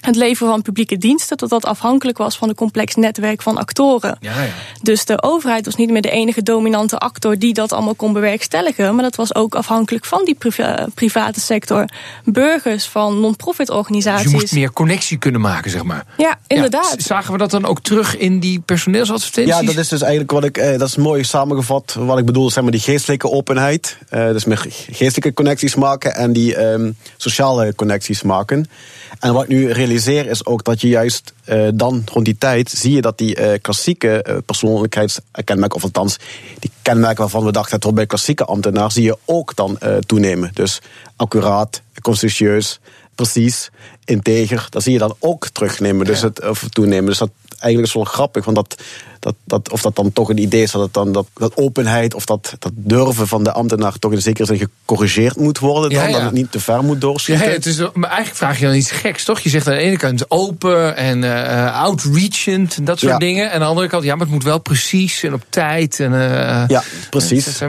het 0.00 0.16
leveren 0.16 0.52
van 0.52 0.62
publieke 0.62 0.98
diensten, 0.98 1.36
dat 1.36 1.48
dat 1.48 1.64
afhankelijk 1.64 2.18
was 2.18 2.36
van 2.36 2.48
een 2.48 2.54
complex 2.54 2.94
netwerk 2.94 3.42
van 3.42 3.56
actoren. 3.58 4.16
Ja, 4.20 4.42
ja. 4.42 4.48
Dus 4.82 5.04
de 5.04 5.22
overheid 5.22 5.64
was 5.64 5.74
niet 5.76 5.90
meer 5.90 6.02
de 6.02 6.10
enige 6.10 6.42
dominante 6.42 6.98
actor 6.98 7.38
die 7.38 7.54
dat 7.54 7.72
allemaal 7.72 7.94
kon 7.94 8.12
bewerkstelligen. 8.12 8.94
Maar 8.94 9.04
dat 9.04 9.16
was 9.16 9.34
ook 9.34 9.54
afhankelijk 9.54 10.04
van 10.04 10.24
die 10.24 10.34
priva- 10.34 10.86
private 10.94 11.40
sector. 11.40 11.84
Burgers 12.24 12.84
van 12.86 13.20
non-profit 13.20 13.66
Dus 13.66 13.76
organisaties. 13.76 14.30
je 14.30 14.36
moest 14.36 14.52
meer 14.52 14.72
connectie 14.72 15.18
kunnen 15.18 15.40
maken, 15.40 15.70
zeg 15.70 15.82
maar. 15.82 16.04
Ja, 16.16 16.38
inderdaad. 16.46 16.94
Ja, 16.98 17.04
zagen 17.04 17.32
we 17.32 17.38
dat 17.38 17.50
dan 17.50 17.64
ook 17.66 17.80
terug 17.80 18.16
in 18.16 18.40
die 18.40 18.60
personeelsadvertenties? 18.60 19.54
Ja, 19.54 19.62
dat 19.62 19.76
is 19.76 19.88
dus 19.88 20.00
eigenlijk 20.00 20.30
wat 20.30 20.44
ik, 20.44 20.56
eh, 20.58 20.78
dat 20.78 20.88
is 20.88 20.96
mooi 20.96 21.24
samengevat. 21.24 21.96
Wat 21.98 22.18
ik 22.18 22.24
bedoel, 22.24 22.50
zeg 22.50 22.62
maar 22.62 22.72
die 22.72 22.80
geestelijke 22.80 23.30
openheid. 23.30 23.96
Eh, 24.08 24.26
dus 24.28 24.44
meer 24.44 24.66
geestelijke 24.90 25.32
connecties 25.34 25.74
maken 25.74 26.14
en 26.14 26.32
die 26.32 26.56
ehm, 26.56 26.90
sociale 27.16 27.74
connecties 27.74 28.22
maken. 28.22 28.70
En 29.18 29.32
wat 29.32 29.42
ik 29.42 29.48
nu 29.48 29.66
realiseer 29.66 29.88
is 29.90 30.46
ook 30.46 30.64
dat 30.64 30.80
je 30.80 30.88
juist 30.88 31.32
eh, 31.44 31.68
dan 31.74 32.02
rond 32.12 32.24
die 32.24 32.38
tijd 32.38 32.70
zie 32.70 32.94
je 32.94 33.00
dat 33.00 33.18
die 33.18 33.34
eh, 33.34 33.58
klassieke 33.60 34.22
eh, 34.22 34.36
persoonlijkheidskenmerken, 34.46 35.76
of 35.76 35.82
althans 35.82 36.18
die 36.58 36.70
kenmerken 36.82 37.20
waarvan 37.20 37.44
we 37.44 37.52
dachten 37.52 37.80
het 37.80 37.94
bij 37.94 38.06
klassieke 38.06 38.44
ambtenaar, 38.44 38.92
zie 38.92 39.02
je 39.02 39.18
ook 39.24 39.56
dan 39.56 39.78
toenemen. 40.06 40.50
Dus 40.54 40.80
accuraat, 41.16 41.82
conscientieus, 42.02 42.80
precies, 43.14 43.70
integer, 44.04 44.66
dat 44.70 44.82
zie 44.82 44.92
je 44.92 44.98
dan 44.98 45.14
ook 45.18 45.48
terugnemen, 45.48 46.06
dus 46.06 46.22
het, 46.22 46.48
of 46.48 46.64
toenemen. 46.70 47.06
Dus 47.06 47.18
dat 47.18 47.30
eigenlijk 47.48 47.86
is 47.86 47.94
wel 47.94 48.04
grappig, 48.04 48.44
want 48.44 48.56
dat, 48.56 48.82
dat, 49.20 49.34
dat, 49.44 49.70
of 49.70 49.82
dat 49.82 49.96
dan 49.96 50.12
toch 50.12 50.28
een 50.28 50.38
idee 50.38 50.62
is 50.62 50.70
dat, 50.70 50.82
het 50.82 50.92
dan, 50.92 51.12
dat, 51.12 51.26
dat 51.34 51.56
openheid 51.56 52.14
of 52.14 52.24
dat, 52.24 52.54
dat 52.58 52.72
durven 52.74 53.28
van 53.28 53.44
de 53.44 53.52
ambtenaar 53.52 53.98
toch 53.98 54.12
in 54.12 54.22
zekere 54.22 54.46
zin 54.46 54.58
gecorrigeerd 54.58 55.36
moet 55.36 55.58
worden, 55.58 55.90
dan, 55.90 56.00
Ja, 56.02 56.06
ja. 56.06 56.12
dat 56.12 56.22
het 56.22 56.32
niet 56.32 56.52
te 56.52 56.60
ver 56.60 56.82
moet 56.84 56.94
Ja, 56.94 57.00
doorschieten. 57.00 57.50
het 57.50 57.66
is, 57.66 57.78
maar 57.78 58.08
eigenlijk 58.10 58.36
vraag 58.36 58.58
je 58.58 58.66
dan 58.66 58.74
iets 58.74 58.90
geks, 58.90 59.24
toch? 59.24 59.40
Je 59.40 59.48
zegt 59.48 59.66
aan 59.68 59.74
de 59.74 59.80
ene 59.80 59.96
kant 59.96 60.30
open 60.30 60.96
en 60.96 61.24
eh 61.24 61.82
outreachend 61.82 62.76
en 62.76 62.84
dat 62.84 62.98
soort 62.98 63.12
Ja. 63.12 63.18
dingen. 63.18 63.46
En 63.46 63.52
aan 63.52 63.60
de 63.60 63.64
andere 63.66 63.88
kant, 63.88 64.04
ja, 64.04 64.12
maar 64.12 64.20
het 64.26 64.34
moet 64.34 64.44
wel 64.44 64.58
precies 64.60 65.22
en 65.22 65.32
op 65.34 65.42
tijd. 65.48 66.00
En, 66.00 66.12
eh, 66.14 66.64
Ja, 66.68 66.82
precies. 67.10 67.60
eh, 67.60 67.68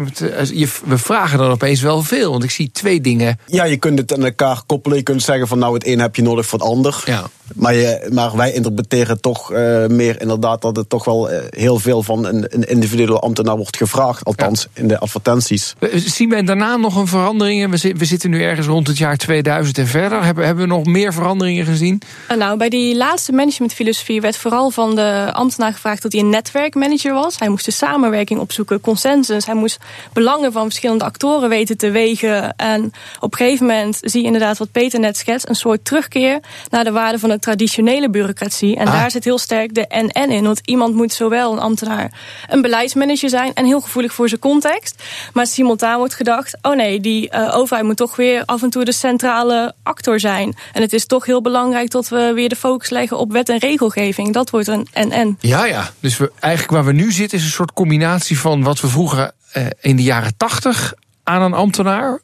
we 0.86 0.98
vragen 0.98 1.38
dan 1.38 1.50
opeens 1.52 1.82
wel 1.82 2.04
veel, 2.04 2.32
want 2.32 2.44
ik 2.44 2.52
zie 2.52 2.72
twee 2.72 3.02
dingen. 3.02 3.40
Ja, 3.48 3.64
je 3.64 3.78
kunt 3.78 4.00
het 4.00 4.14
aan 4.14 4.24
elkaar 4.26 4.62
koppelen. 4.66 4.98
Je 4.98 5.04
kunt 5.04 5.24
zeggen 5.32 5.50
van 5.50 5.60
nou 5.60 5.74
het 5.74 5.88
een 5.88 6.00
heb 6.00 6.16
je 6.16 6.22
nodig 6.22 6.46
voor 6.46 6.60
het 6.60 6.68
ander. 6.68 7.04
Ja. 7.06 7.30
Maar, 7.56 7.74
je, 7.74 8.10
maar 8.14 8.38
wij 8.38 8.52
interpreteren 8.52 9.22
toch 9.22 9.52
uh, 9.52 9.86
meer 9.88 10.22
inderdaad 10.22 10.62
dat 10.62 10.76
het 10.76 10.90
toch 10.90 11.06
wel 11.06 11.32
uh, 11.32 11.38
heel 11.50 11.80
veel 11.80 12.04
van 12.04 12.26
een, 12.26 12.46
een, 12.50 12.64
individuele 12.64 13.20
ambtenaar 13.20 13.56
wordt 13.56 13.78
gevraagd. 13.78 14.24
Althans, 14.24 14.68
ja. 14.74 14.82
in 14.82 14.88
de 14.88 15.00
advertenties. 15.00 15.76
Zien 15.96 16.30
wij 16.30 16.44
daarna 16.44 16.76
nog 16.76 16.96
een 16.96 17.08
verandering? 17.08 17.82
We, 17.82 17.94
we 17.98 18.06
zitten 18.06 18.30
nu 18.30 18.44
ergens 18.44 18.68
rond 18.68 18.88
het 18.88 18.98
jaar 18.98 19.18
2000 19.18 19.78
en 19.78 19.88
verder. 19.88 20.24
Hebben, 20.24 20.46
hebben 20.46 20.64
we 20.64 20.70
nog 20.70 20.86
meer 20.86 21.14
veranderingen 21.14 21.66
gezien? 21.66 22.02
Nou, 22.38 22.58
bij 22.58 22.70
die 22.70 22.96
laatste 22.96 23.32
managementfilosofie 23.32 24.22
werd 24.22 24.38
vooral 24.38 24.70
van 24.70 24.96
de 24.96 25.30
ambtenaar 25.34 25.74
gevraagd 25.74 26.02
dat 26.02 26.12
hij 26.12 26.22
een 26.22 26.30
netwerkmanager 26.30 27.14
was. 27.14 27.40
Hij 27.40 27.50
moest 27.50 27.66
de 27.66 27.72
samenwerking 27.72 28.40
opzoeken, 28.40 28.82
consensus. 28.82 29.46
Hij 29.46 29.56
moest 29.56 29.78
belangen 30.14 30.52
van 30.52 30.64
verschillende 30.64 31.04
actoren 31.04 31.50
weten 31.50 31.78
te 31.78 31.92
wegen. 31.92 32.56
En 32.56 32.92
op 33.20 33.32
een 33.32 33.38
gegeven 33.38 33.66
moment 33.66 33.98
zie 34.02 34.20
je 34.20 34.26
inderdaad 34.26 34.58
wat 34.58 34.72
Peter 34.72 35.00
net 35.00 35.18
schetst: 35.18 35.50
een 35.50 35.56
soort 35.56 35.86
terugkeer 35.86 36.40
naar 36.70 36.84
de 36.84 36.92
waarde 36.92 37.20
van 37.20 37.30
de 37.30 37.40
traditionele 37.42 38.10
bureaucratie. 38.10 38.76
En 38.76 38.88
ah. 38.88 38.94
daar 38.94 39.12
zit 39.12 39.24
heel 39.24 39.38
sterk 39.38 39.74
de 39.74 39.86
NN 39.90 40.32
in. 40.32 40.44
Want 40.44 40.62
iemand 40.66 40.96
moet 40.96 41.14
zowel 41.14 41.52
een 41.52 41.60
ambtenaar 41.60 42.12
een 42.50 42.62
beleidsmanager 42.62 43.30
zijn 43.30 43.54
en 43.54 43.66
heel 43.66 43.82
gevoelig 43.82 44.14
voor 44.14 44.30
zijn 44.30 44.40
context. 44.40 45.04
Maar 45.34 45.48
simultaan 45.48 45.98
wordt 45.98 46.14
gedacht: 46.14 46.58
oh 46.62 46.76
nee, 46.76 47.00
die 47.00 47.30
uh, 47.34 47.58
overheid 47.58 47.86
moet 47.86 47.98
toch 47.98 48.16
weer 48.16 48.44
af 48.46 48.64
en 48.64 48.70
toe 48.70 48.86
de 48.86 48.92
centrale 48.92 49.74
actor 49.84 50.20
zijn. 50.20 50.56
En 50.74 50.82
het 50.82 50.94
is 50.94 51.06
toch 51.06 51.26
heel 51.26 51.42
belangrijk 51.42 51.90
dat 51.90 52.10
we 52.10 52.32
weer 52.36 52.50
de 52.50 52.56
focus 52.56 52.90
leggen 52.90 53.18
op 53.18 53.32
wet 53.32 53.50
en 53.50 53.58
regelgeving. 53.58 54.34
Dat 54.34 54.50
wordt 54.50 54.68
een 54.68 54.88
NN. 54.94 55.38
Ja, 55.40 55.66
ja. 55.66 55.90
Dus 56.00 56.18
we, 56.18 56.32
eigenlijk 56.40 56.74
waar 56.74 56.86
we 56.86 56.94
nu 56.94 57.12
zitten 57.12 57.38
is 57.38 57.44
een 57.44 57.52
soort 57.52 57.74
combinatie 57.74 58.40
van 58.40 58.64
wat 58.64 58.80
we 58.80 58.88
vroeger 58.88 59.32
uh, 59.58 59.66
in 59.82 59.96
de 59.96 60.04
jaren 60.04 60.38
tachtig 60.38 60.94
aan 61.24 61.42
een 61.42 61.54
ambtenaar 61.54 62.20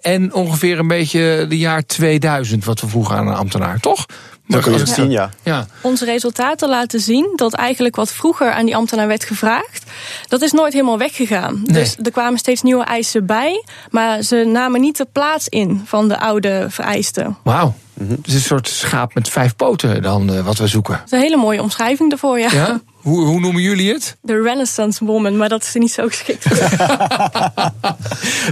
en 0.00 0.34
ongeveer 0.34 0.78
een 0.78 0.88
beetje 0.88 1.46
de 1.48 1.58
jaar 1.58 1.86
2000, 1.86 2.64
wat 2.64 2.80
we 2.80 2.88
vroegen 2.88 3.16
aan 3.16 3.26
een 3.26 3.34
ambtenaar, 3.34 3.80
toch? 3.80 4.06
Dat 4.48 4.62
kun 4.62 4.72
je 4.72 4.78
het 4.78 4.88
zien, 4.88 5.10
ja. 5.10 5.30
ja. 5.42 5.66
Onze 5.80 6.04
resultaten 6.04 6.68
laten 6.68 7.00
zien 7.00 7.32
dat 7.36 7.54
eigenlijk 7.54 7.96
wat 7.96 8.12
vroeger 8.12 8.52
aan 8.52 8.64
die 8.64 8.76
ambtenaar 8.76 9.06
werd 9.06 9.24
gevraagd, 9.24 9.90
dat 10.28 10.42
is 10.42 10.52
nooit 10.52 10.72
helemaal 10.72 10.98
weggegaan. 10.98 11.62
Nee. 11.64 11.82
Dus 11.82 11.96
er 12.02 12.10
kwamen 12.10 12.38
steeds 12.38 12.62
nieuwe 12.62 12.84
eisen 12.84 13.26
bij, 13.26 13.64
maar 13.90 14.22
ze 14.22 14.44
namen 14.52 14.80
niet 14.80 14.96
de 14.96 15.06
plaats 15.12 15.48
in 15.48 15.82
van 15.84 16.08
de 16.08 16.18
oude 16.18 16.66
vereisten. 16.68 17.36
Wauw. 17.42 17.74
Het 18.08 18.26
is 18.26 18.34
een 18.34 18.40
soort 18.40 18.68
schaap 18.68 19.14
met 19.14 19.28
vijf 19.28 19.56
poten 19.56 20.02
dan 20.02 20.32
uh, 20.32 20.40
wat 20.40 20.58
we 20.58 20.66
zoeken. 20.66 20.94
Dat 20.94 21.04
is 21.04 21.12
een 21.12 21.18
hele 21.18 21.36
mooie 21.36 21.62
omschrijving 21.62 22.10
daarvoor, 22.10 22.38
ja. 22.38 22.50
ja? 22.52 22.80
Hoe, 23.08 23.26
hoe 23.26 23.40
noemen 23.40 23.62
jullie 23.62 23.92
het? 23.92 24.16
De 24.22 24.42
Renaissance 24.42 25.04
Woman, 25.04 25.36
maar 25.36 25.48
dat 25.48 25.62
is 25.62 25.74
niet 25.74 25.92
zo 25.92 26.06
geschikt. 26.06 26.44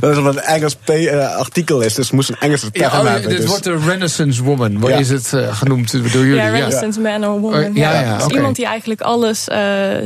dat 0.01 0.17
is 0.17 0.19
wat 0.19 0.37
een 0.37 0.41
Engels 0.41 0.77
artikel 1.37 1.81
is, 1.81 1.95
dus 1.95 2.11
moest 2.11 2.29
een 2.29 2.37
Engelse 2.39 2.71
term 2.71 2.93
ja, 2.93 3.01
oh, 3.01 3.05
hebben. 3.05 3.31
Dit 3.31 3.41
dus. 3.41 3.47
wordt 3.47 3.65
de 3.65 3.79
Renaissance 3.87 4.43
Woman. 4.43 4.79
Wat 4.79 4.91
ja. 4.91 4.97
is 4.97 5.09
het 5.09 5.33
uh, 5.35 5.57
genoemd 5.57 5.93
door 5.93 6.11
jullie? 6.11 6.35
Ja, 6.35 6.49
Renaissance 6.49 7.01
Man 7.01 7.25
or 7.25 7.41
Woman. 7.41 7.65
Oh, 7.65 7.77
ja, 7.77 8.01
ja, 8.01 8.15
dus 8.15 8.25
okay. 8.25 8.37
iemand 8.37 8.57
die 8.57 8.67
eigenlijk 8.67 9.01
alles 9.01 9.49
uh, 9.49 9.59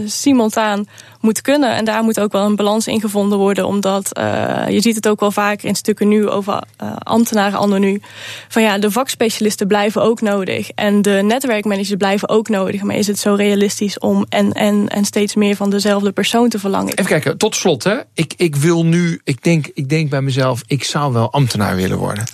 simultaan 0.06 0.86
moet 1.20 1.40
kunnen. 1.40 1.74
En 1.74 1.84
daar 1.84 2.02
moet 2.02 2.20
ook 2.20 2.32
wel 2.32 2.44
een 2.44 2.56
balans 2.56 2.86
in 2.86 3.00
gevonden 3.00 3.38
worden. 3.38 3.66
Omdat 3.66 4.18
uh, 4.18 4.62
je 4.68 4.80
ziet 4.80 4.94
het 4.94 5.08
ook 5.08 5.20
wel 5.20 5.30
vaker 5.30 5.68
in 5.68 5.74
stukken 5.74 6.08
nu 6.08 6.28
over 6.28 6.62
uh, 6.82 6.92
ambtenaren 6.98 7.58
anno 7.58 7.78
nu. 7.78 8.00
Van 8.48 8.62
ja, 8.62 8.78
de 8.78 8.90
vakspecialisten 8.90 9.66
blijven 9.66 10.02
ook 10.02 10.20
nodig. 10.20 10.70
En 10.70 11.02
de 11.02 11.20
netwerkmanagers 11.24 11.94
blijven 11.98 12.28
ook 12.28 12.48
nodig. 12.48 12.82
Maar 12.82 12.96
is 12.96 13.06
het 13.06 13.18
zo 13.18 13.34
realistisch 13.34 13.98
om 13.98 14.26
en, 14.28 14.52
en, 14.52 14.88
en 14.88 15.04
steeds 15.04 15.34
meer 15.34 15.56
van 15.56 15.70
dezelfde 15.70 16.12
persoon 16.12 16.48
te 16.48 16.58
verlangen? 16.58 16.90
Even 16.90 17.04
kijken, 17.04 17.36
tot 17.36 17.54
slot 17.54 17.84
hè. 17.84 17.96
Ik, 18.14 18.34
ik 18.36 18.56
wil 18.56 18.84
nu, 18.84 19.20
ik 19.24 19.42
denk, 19.42 19.66
ik 19.74 19.88
denk 19.88 20.10
bij 20.10 20.22
mezelf, 20.22 20.62
ik 20.66 20.84
zou 20.84 21.12
wel 21.12 21.32
ambtenaar 21.32 21.76
willen 21.76 21.98
worden. 21.98 22.24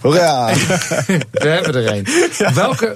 Hoera! 0.00 0.46
We 1.30 1.48
hebben 1.48 1.74
er 1.74 1.92
een. 1.92 2.06
Ja. 2.38 2.52
Welke, 2.52 2.94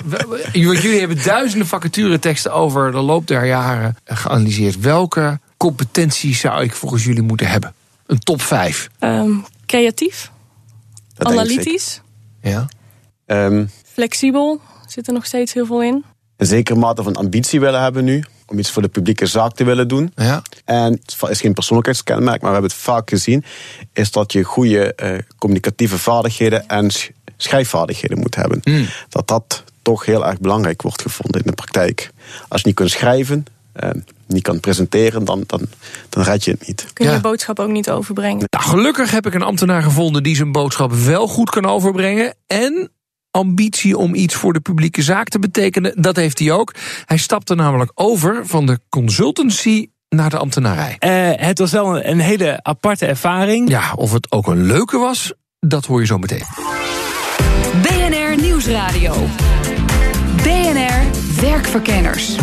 jullie 0.53 0.99
hebben 0.99 1.25
duizenden 1.25 1.69
vacatureteksten 1.69 2.53
over 2.53 2.93
de 2.93 2.99
loop 2.99 3.27
der 3.27 3.47
jaren 3.47 3.97
geanalyseerd. 4.05 4.81
Welke 4.81 5.14
competenties 5.57 6.41
zou 6.41 6.63
ik 6.63 6.75
volgens 6.75 7.05
jullie 7.05 7.23
moeten 7.23 7.47
hebben? 7.47 7.75
Een 8.07 8.19
top 8.19 8.43
5. 8.43 8.89
Um, 9.01 9.45
creatief. 9.67 10.31
Dat 11.15 11.27
analytisch. 11.27 12.01
Ja. 12.43 12.69
Um, 13.27 13.71
Flexibel. 13.93 14.61
Zit 14.87 15.07
er 15.07 15.13
nog 15.13 15.27
steeds 15.27 15.53
heel 15.53 15.67
veel 15.67 15.83
in. 15.83 16.05
Een 16.37 16.47
zekere 16.47 16.79
mate 16.79 17.03
van 17.03 17.15
ambitie 17.15 17.61
willen 17.61 17.83
hebben 17.83 18.05
nu. 18.05 18.25
Om 18.47 18.59
iets 18.59 18.71
voor 18.71 18.83
de 18.83 18.89
publieke 18.89 19.27
zaak 19.27 19.55
te 19.55 19.65
willen 19.65 19.89
doen. 19.89 20.13
Ja. 20.17 20.43
En 20.65 20.93
het 20.93 21.17
is 21.31 21.41
geen 21.41 21.55
persoonlijkheidskenmerk, 21.55 22.41
maar 22.41 22.51
we 22.51 22.57
hebben 22.57 22.71
het 22.71 22.81
vaak 22.81 23.11
gezien. 23.11 23.45
Is 23.93 24.11
dat 24.11 24.33
je 24.33 24.43
goede 24.43 24.93
uh, 25.03 25.19
communicatieve 25.39 25.99
vaardigheden 25.99 26.69
en 26.69 26.91
schrijfvaardigheden 27.37 28.19
moet 28.19 28.35
hebben. 28.35 28.61
Mm. 28.65 28.87
Dat 29.09 29.29
dat 29.29 29.65
toch 29.83 30.05
heel 30.05 30.27
erg 30.27 30.41
belangrijk 30.41 30.83
wordt 30.83 31.03
gevonden 31.03 31.41
in 31.41 31.47
de 31.47 31.55
praktijk. 31.55 32.11
Als 32.49 32.61
je 32.61 32.67
niet 32.67 32.77
kunt 32.77 32.91
schrijven, 32.91 33.45
uh, 33.85 33.91
niet 34.27 34.43
kan 34.43 34.61
presenteren, 34.61 35.25
dan, 35.25 35.45
dan, 35.47 35.61
dan 36.09 36.23
red 36.23 36.45
je 36.45 36.51
het 36.51 36.67
niet. 36.67 36.87
Kun 36.93 37.05
je 37.05 37.11
ja. 37.11 37.17
je 37.17 37.23
boodschap 37.23 37.59
ook 37.59 37.71
niet 37.71 37.91
overbrengen. 37.91 38.47
Nou, 38.51 38.65
gelukkig 38.65 39.11
heb 39.11 39.27
ik 39.27 39.35
een 39.35 39.43
ambtenaar 39.43 39.83
gevonden 39.83 40.23
die 40.23 40.37
zijn 40.37 40.53
boodschap 40.53 40.93
wel 40.93 41.29
goed 41.29 41.51
kan 41.51 41.67
overbrengen. 41.67 42.35
En 42.47 42.91
ambitie 43.31 43.97
om 43.97 44.15
iets 44.15 44.35
voor 44.35 44.53
de 44.53 44.61
publieke 44.61 45.03
zaak 45.03 45.29
te 45.29 45.39
betekenen, 45.39 46.03
dat 46.03 46.17
heeft 46.17 46.39
hij 46.39 46.53
ook. 46.53 46.75
Hij 47.05 47.17
stapte 47.17 47.55
namelijk 47.55 47.91
over 47.95 48.47
van 48.47 48.67
de 48.67 48.81
consultancy 48.89 49.89
naar 50.09 50.31
de 50.31 50.39
ambtenarij. 50.39 50.97
Uh, 51.01 51.47
het 51.47 51.59
was 51.59 51.73
wel 51.73 51.97
een, 51.97 52.11
een 52.11 52.21
hele 52.21 52.63
aparte 52.63 53.07
ervaring. 53.07 53.69
Ja, 53.69 53.93
of 53.97 54.13
het 54.13 54.33
ook 54.33 54.47
een 54.47 54.67
leuke 54.67 54.99
was, 54.99 55.33
dat 55.61 55.87
hoor 55.87 56.01
je 56.01 56.07
zo 56.07 56.19
meteen. 56.19 56.45
BNR 57.83 58.41
Nieuwsradio. 58.43 59.15
BNR 60.37 61.03
Werkverkenners. 61.41 62.37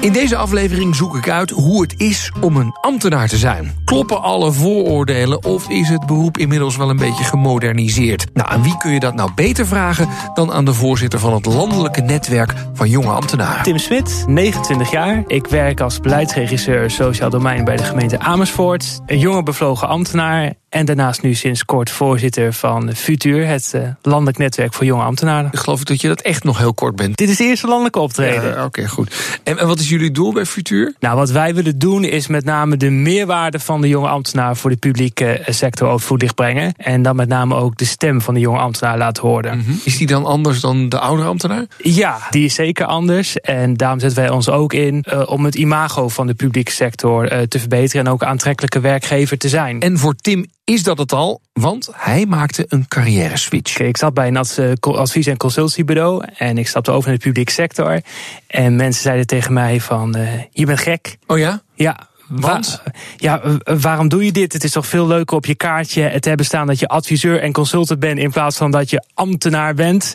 In 0.00 0.12
deze 0.12 0.36
aflevering 0.36 0.96
zoek 0.96 1.16
ik 1.16 1.28
uit 1.28 1.50
hoe 1.50 1.82
het 1.82 1.94
is 1.96 2.32
om 2.40 2.56
een 2.56 2.72
ambtenaar 2.80 3.28
te 3.28 3.36
zijn. 3.36 3.74
Kloppen 3.84 4.22
alle 4.22 4.52
vooroordelen 4.52 5.44
of 5.44 5.68
is 5.68 5.88
het 5.88 6.06
beroep 6.06 6.38
inmiddels 6.38 6.76
wel 6.76 6.90
een 6.90 6.96
beetje 6.96 7.24
gemoderniseerd? 7.24 8.26
Nou, 8.34 8.48
aan 8.48 8.62
wie 8.62 8.76
kun 8.76 8.92
je 8.92 9.00
dat 9.00 9.14
nou 9.14 9.30
beter 9.34 9.66
vragen 9.66 10.08
dan 10.34 10.52
aan 10.52 10.64
de 10.64 10.74
voorzitter 10.74 11.18
van 11.18 11.32
het 11.32 11.46
landelijke 11.46 12.00
netwerk 12.00 12.54
van 12.72 12.88
jonge 12.88 13.10
ambtenaren? 13.10 13.62
Tim 13.62 13.78
Smit, 13.78 14.24
29 14.26 14.90
jaar. 14.90 15.22
Ik 15.26 15.46
werk 15.46 15.80
als 15.80 16.00
beleidsregisseur 16.00 16.90
sociaal 16.90 17.30
domein 17.30 17.64
bij 17.64 17.76
de 17.76 17.84
gemeente 17.84 18.18
Amersfoort. 18.18 19.00
Een 19.06 19.18
jonge 19.18 19.42
bevlogen 19.42 19.88
ambtenaar 19.88 20.54
en 20.70 20.86
daarnaast 20.86 21.22
nu 21.22 21.34
sinds 21.34 21.64
kort 21.64 21.90
voorzitter 21.90 22.52
van 22.52 22.94
Futuur, 22.94 23.46
het 23.46 23.72
uh, 23.74 23.82
landelijk 24.02 24.38
netwerk 24.38 24.74
voor 24.74 24.84
jonge 24.84 25.02
ambtenaren. 25.02 25.50
Ik 25.52 25.58
geloof 25.58 25.84
dat 25.84 26.00
je 26.00 26.08
dat 26.08 26.20
echt 26.20 26.44
nog 26.44 26.58
heel 26.58 26.74
kort 26.74 26.96
bent. 26.96 27.16
Dit 27.16 27.28
is 27.28 27.36
de 27.36 27.44
eerste 27.44 27.66
landelijke 27.66 27.98
optreden. 27.98 28.44
Ja, 28.44 28.50
Oké, 28.50 28.64
okay, 28.64 28.86
goed. 28.86 29.40
En, 29.42 29.58
en, 29.58 29.66
wat 29.66 29.80
is 29.80 29.88
jullie 29.88 30.10
doel 30.10 30.32
bij 30.32 30.46
Futuur? 30.46 30.94
Nou, 31.00 31.16
wat 31.16 31.30
wij 31.30 31.54
willen 31.54 31.78
doen 31.78 32.04
is 32.04 32.26
met 32.26 32.44
name 32.44 32.76
de 32.76 32.90
meerwaarde 32.90 33.58
van 33.58 33.80
de 33.80 33.88
jonge 33.88 34.08
ambtenaar 34.08 34.56
voor 34.56 34.70
de 34.70 34.76
publieke 34.76 35.42
sector 35.46 35.88
over 35.88 36.06
voetlicht 36.06 36.34
brengen. 36.34 36.74
En 36.76 37.02
dan 37.02 37.16
met 37.16 37.28
name 37.28 37.54
ook 37.54 37.76
de 37.76 37.84
stem 37.84 38.20
van 38.20 38.34
de 38.34 38.40
jonge 38.40 38.58
ambtenaar 38.58 38.98
laten 38.98 39.22
horen. 39.22 39.56
Mm 39.56 39.64
-hmm. 39.64 39.80
Is 39.84 39.96
die 39.96 40.06
dan 40.06 40.24
anders 40.24 40.60
dan 40.60 40.88
de 40.88 40.98
oudere 40.98 41.28
ambtenaar? 41.28 41.64
Ja, 41.78 42.18
die 42.30 42.44
is 42.44 42.54
zeker 42.54 42.86
anders. 42.86 43.40
En 43.40 43.74
daarom 43.74 44.00
zetten 44.00 44.18
wij 44.18 44.30
ons 44.30 44.48
ook 44.48 44.72
in 44.72 45.04
uh, 45.12 45.22
om 45.26 45.44
het 45.44 45.54
imago 45.54 46.08
van 46.08 46.26
de 46.26 46.34
publieke 46.34 46.72
sector 46.72 47.32
uh, 47.32 47.38
te 47.40 47.58
verbeteren 47.58 48.06
en 48.06 48.12
ook 48.12 48.22
aantrekkelijke 48.22 48.80
werkgever 48.80 49.38
te 49.38 49.48
zijn. 49.48 49.80
En 49.80 49.98
voor 49.98 50.14
Tim 50.14 50.46
is 50.72 50.82
dat 50.82 50.98
het 50.98 51.12
al, 51.12 51.40
want 51.52 51.88
hij 51.92 52.26
maakte 52.26 52.64
een 52.68 52.88
carrière 52.88 53.36
switch. 53.36 53.78
Ik 53.78 53.96
zat 53.96 54.14
bij 54.14 54.26
een 54.26 54.36
advies- 54.80 55.26
en 55.26 55.36
consultiebureau 55.36 56.24
en 56.36 56.58
ik 56.58 56.68
stapte 56.68 56.90
over 56.90 57.08
naar 57.08 57.18
de 57.18 57.24
publieke 57.24 57.52
sector. 57.52 58.00
En 58.46 58.76
mensen 58.76 59.02
zeiden 59.02 59.26
tegen 59.26 59.52
mij 59.52 59.80
van, 59.80 60.16
uh, 60.16 60.42
je 60.50 60.66
bent 60.66 60.78
gek. 60.78 61.18
Oh 61.26 61.38
ja? 61.38 61.62
Ja, 61.74 62.08
Want? 62.30 62.82
Wa 62.84 62.92
ja, 63.16 63.40
waarom 63.80 64.08
doe 64.08 64.24
je 64.24 64.32
dit? 64.32 64.52
Het 64.52 64.64
is 64.64 64.70
toch 64.70 64.86
veel 64.86 65.06
leuker 65.06 65.36
op 65.36 65.46
je 65.46 65.54
kaartje 65.54 66.20
te 66.20 66.28
hebben 66.28 66.46
staan 66.46 66.66
dat 66.66 66.78
je 66.78 66.88
adviseur 66.88 67.40
en 67.40 67.52
consultant 67.52 68.00
bent 68.00 68.18
in 68.18 68.30
plaats 68.30 68.56
van 68.56 68.70
dat 68.70 68.90
je 68.90 69.04
ambtenaar 69.14 69.74
bent. 69.74 70.14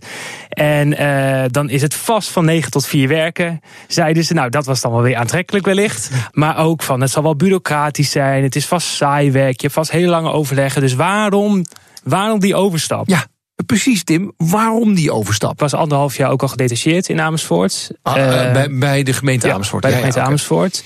En 0.50 1.02
uh, 1.02 1.44
dan 1.52 1.70
is 1.70 1.82
het 1.82 1.94
vast 1.94 2.30
van 2.30 2.46
9 2.46 2.72
tot 2.72 2.88
4 2.88 3.08
werken. 3.08 3.62
Zeiden 3.88 4.24
ze, 4.24 4.34
nou 4.34 4.50
dat 4.50 4.66
was 4.66 4.82
dan 4.82 4.92
wel 4.92 5.02
weer 5.02 5.16
aantrekkelijk 5.16 5.66
wellicht. 5.66 6.10
Maar 6.32 6.58
ook 6.58 6.84
van 6.84 7.02
het 7.02 7.12
zal 7.12 7.24
wel 7.24 7.36
bureaucratisch 7.36 8.12
zijn. 8.12 8.44
Het 8.44 8.56
is 8.56 8.66
vast 8.66 8.88
saai 8.88 9.32
werk. 9.32 9.56
Je 9.56 9.62
hebt 9.62 9.74
vast 9.74 9.92
hele 9.92 10.10
lange 10.10 10.32
overleggen. 10.32 10.82
Dus 10.82 10.94
waarom, 10.94 11.66
waarom 12.04 12.40
die 12.40 12.56
overstap? 12.56 13.08
Ja. 13.08 13.26
Precies, 13.66 14.04
Tim. 14.04 14.34
Waarom 14.38 14.94
die 14.94 15.12
overstap? 15.12 15.52
Ik 15.52 15.60
was 15.60 15.74
anderhalf 15.74 16.18
jaar 16.18 16.32
ook 16.32 16.42
al 16.42 16.48
gedetacheerd 16.48 17.10
in 17.10 17.22
Amersfoort. 17.22 17.92
Ah, 18.02 18.18
uh, 18.18 18.52
bij, 18.52 18.70
bij, 18.72 19.04
de 19.04 19.14
gemeente 19.14 19.48
ja, 19.48 19.54
Amersfoort. 19.54 19.82
Bij 19.82 19.92
de 19.92 19.98
gemeente 19.98 20.18
ja, 20.18 20.24
ja, 20.24 20.30
Amersfoort. 20.30 20.84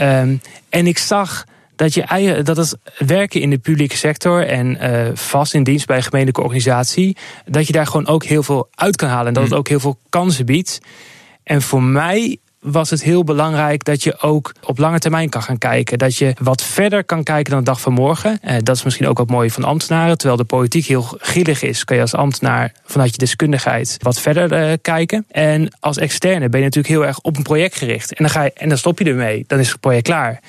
Um, 0.00 0.40
en 0.68 0.86
ik 0.86 0.98
zag 0.98 1.44
dat, 1.76 1.94
je, 1.94 2.40
dat 2.42 2.56
het 2.56 2.76
werken 2.98 3.40
in 3.40 3.50
de 3.50 3.58
publieke 3.58 3.96
sector 3.96 4.46
en 4.46 4.78
uh, 4.82 5.08
vast 5.14 5.54
in 5.54 5.62
dienst 5.62 5.86
bij 5.86 5.96
een 5.96 6.02
gemeentelijke 6.02 6.42
organisatie, 6.42 7.16
dat 7.46 7.66
je 7.66 7.72
daar 7.72 7.86
gewoon 7.86 8.06
ook 8.06 8.24
heel 8.24 8.42
veel 8.42 8.68
uit 8.74 8.96
kan 8.96 9.08
halen 9.08 9.26
en 9.26 9.34
dat 9.34 9.42
het 9.42 9.54
ook 9.54 9.68
heel 9.68 9.80
veel 9.80 9.98
kansen 10.08 10.46
biedt. 10.46 10.78
En 11.42 11.62
voor 11.62 11.82
mij 11.82 12.38
was 12.60 12.90
het 12.90 13.02
heel 13.02 13.24
belangrijk 13.24 13.84
dat 13.84 14.02
je 14.02 14.20
ook 14.20 14.52
op 14.62 14.78
lange 14.78 14.98
termijn 14.98 15.28
kan 15.28 15.42
gaan 15.42 15.58
kijken. 15.58 15.98
Dat 15.98 16.16
je 16.16 16.34
wat 16.42 16.62
verder 16.62 17.04
kan 17.04 17.22
kijken 17.22 17.50
dan 17.50 17.58
de 17.58 17.70
dag 17.70 17.80
van 17.80 17.92
morgen. 17.92 18.38
Eh, 18.40 18.56
dat 18.62 18.76
is 18.76 18.82
misschien 18.82 19.06
ook 19.06 19.18
wat 19.18 19.30
mooi 19.30 19.50
van 19.50 19.64
ambtenaren. 19.64 20.18
Terwijl 20.18 20.38
de 20.38 20.44
politiek 20.44 20.86
heel 20.86 21.02
grillig 21.02 21.62
is, 21.62 21.84
kan 21.84 21.96
je 21.96 22.02
als 22.02 22.14
ambtenaar 22.14 22.72
vanuit 22.84 23.10
je 23.10 23.18
deskundigheid 23.18 23.96
wat 23.98 24.20
verder 24.20 24.52
eh, 24.52 24.72
kijken. 24.82 25.24
En 25.30 25.76
als 25.80 25.96
externe 25.96 26.48
ben 26.48 26.58
je 26.58 26.66
natuurlijk 26.66 26.94
heel 26.94 27.06
erg 27.06 27.20
op 27.20 27.36
een 27.36 27.42
project 27.42 27.76
gericht. 27.76 28.14
En 28.14 28.24
dan, 28.24 28.30
ga 28.30 28.42
je, 28.42 28.52
en 28.52 28.68
dan 28.68 28.78
stop 28.78 28.98
je 28.98 29.04
ermee. 29.04 29.44
Dan 29.46 29.58
is 29.58 29.70
het 29.70 29.80
project 29.80 30.04
klaar. 30.04 30.40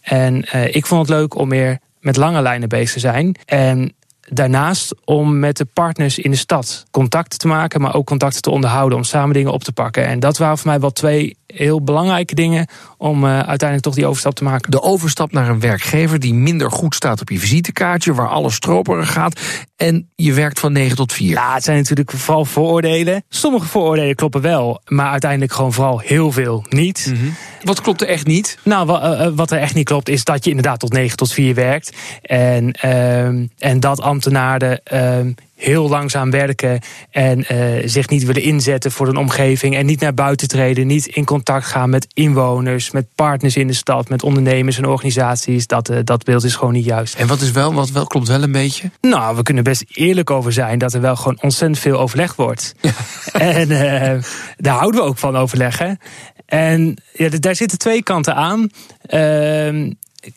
En 0.00 0.44
eh, 0.44 0.74
ik 0.74 0.86
vond 0.86 1.08
het 1.08 1.18
leuk 1.18 1.34
om 1.34 1.48
meer 1.48 1.78
met 2.00 2.16
lange 2.16 2.42
lijnen 2.42 2.68
bezig 2.68 2.92
te 2.92 2.98
zijn. 2.98 3.36
En 3.44 3.94
daarnaast 4.28 4.94
om 5.04 5.38
met 5.38 5.56
de 5.56 5.64
partners 5.64 6.18
in 6.18 6.30
de 6.30 6.36
stad 6.36 6.86
contacten 6.90 7.38
te 7.38 7.46
maken, 7.46 7.80
maar 7.80 7.94
ook 7.94 8.06
contacten 8.06 8.42
te 8.42 8.50
onderhouden 8.50 8.98
om 8.98 9.04
samen 9.04 9.34
dingen 9.34 9.52
op 9.52 9.64
te 9.64 9.72
pakken. 9.72 10.06
En 10.06 10.20
dat 10.20 10.38
waren 10.38 10.58
voor 10.58 10.70
mij 10.70 10.80
wel 10.80 10.92
twee 10.92 11.36
heel 11.56 11.82
belangrijke 11.82 12.34
dingen 12.34 12.66
om 12.98 13.24
uh, 13.24 13.30
uiteindelijk 13.30 13.82
toch 13.82 13.94
die 13.94 14.06
overstap 14.06 14.34
te 14.34 14.44
maken. 14.44 14.70
De 14.70 14.82
overstap 14.82 15.32
naar 15.32 15.48
een 15.48 15.60
werkgever 15.60 16.20
die 16.20 16.34
minder 16.34 16.70
goed 16.70 16.94
staat 16.94 17.20
op 17.20 17.30
je 17.30 17.38
visitekaartje, 17.38 18.14
waar 18.14 18.28
alles 18.28 18.54
stroperig 18.54 19.12
gaat 19.12 19.40
en 19.76 20.08
je 20.14 20.32
werkt 20.32 20.60
van 20.60 20.72
9 20.72 20.96
tot 20.96 21.12
4. 21.12 21.30
Ja, 21.30 21.54
het 21.54 21.64
zijn 21.64 21.76
natuurlijk 21.76 22.10
vooral 22.10 22.44
vooroordelen. 22.44 23.24
Sommige 23.28 23.66
vooroordelen 23.66 24.14
kloppen 24.14 24.40
wel, 24.40 24.80
maar 24.84 25.10
uiteindelijk 25.10 25.52
gewoon 25.52 25.72
vooral 25.72 25.98
heel 25.98 26.32
veel 26.32 26.64
niet. 26.68 27.06
Mm 27.08 27.16
-hmm. 27.16 27.34
Wat 27.62 27.80
klopt 27.80 28.02
er 28.02 28.08
echt 28.08 28.26
niet? 28.26 28.58
Nou, 28.62 28.86
wat 29.34 29.50
er 29.50 29.58
echt 29.58 29.74
niet 29.74 29.84
klopt 29.84 30.08
is 30.08 30.24
dat 30.24 30.44
je 30.44 30.50
inderdaad 30.50 30.80
tot 30.80 30.92
9 30.92 31.16
tot 31.16 31.32
4 31.32 31.54
werkt. 31.54 31.96
En, 32.22 32.74
uh, 32.84 33.26
en 33.58 33.80
dat 33.80 34.00
ambtenaren 34.00 34.80
uh, 34.92 35.34
heel 35.56 35.88
langzaam 35.88 36.30
werken 36.30 36.80
en 37.10 37.38
uh, 37.52 37.82
zich 37.84 38.08
niet 38.08 38.24
willen 38.24 38.42
inzetten 38.42 38.92
voor 38.92 39.08
een 39.08 39.16
omgeving 39.16 39.76
en 39.76 39.86
niet 39.86 40.00
naar 40.00 40.14
buiten 40.14 40.48
treden, 40.48 40.86
niet 40.86 41.06
in 41.06 41.24
contact 41.24 41.66
gaan 41.66 41.90
met 41.90 42.06
inwoners, 42.14 42.90
met 42.90 43.06
partners 43.14 43.56
in 43.56 43.66
de 43.66 43.72
stad, 43.72 44.08
met 44.08 44.22
ondernemers 44.22 44.78
en 44.78 44.86
organisaties. 44.86 45.66
Dat, 45.66 45.90
uh, 45.90 45.98
dat 46.04 46.24
beeld 46.24 46.44
is 46.44 46.54
gewoon 46.54 46.72
niet 46.72 46.84
juist. 46.84 47.14
En 47.14 47.26
wat 47.26 47.40
is 47.40 47.50
wel, 47.50 47.74
wat 47.74 47.90
wel 47.90 48.06
klopt 48.06 48.28
wel 48.28 48.42
een 48.42 48.52
beetje? 48.52 48.90
Nou, 49.00 49.36
we 49.36 49.42
kunnen 49.42 49.64
best 49.64 49.84
eerlijk 49.88 50.30
over 50.30 50.52
zijn 50.52 50.78
dat 50.78 50.94
er 50.94 51.00
wel 51.00 51.16
gewoon 51.16 51.38
ontzettend 51.40 51.78
veel 51.78 51.98
overlegd 51.98 52.36
wordt. 52.36 52.74
Ja. 52.80 52.92
En 53.32 53.70
uh, 53.70 54.22
daar 54.56 54.78
houden 54.78 55.00
we 55.00 55.06
ook 55.06 55.18
van 55.18 55.36
overleggen. 55.36 55.98
En 56.46 56.96
ja, 57.12 57.28
daar 57.28 57.56
zitten 57.56 57.78
twee 57.78 58.02
kanten 58.02 58.34
aan. 58.34 58.70
Ehm, 59.06 59.92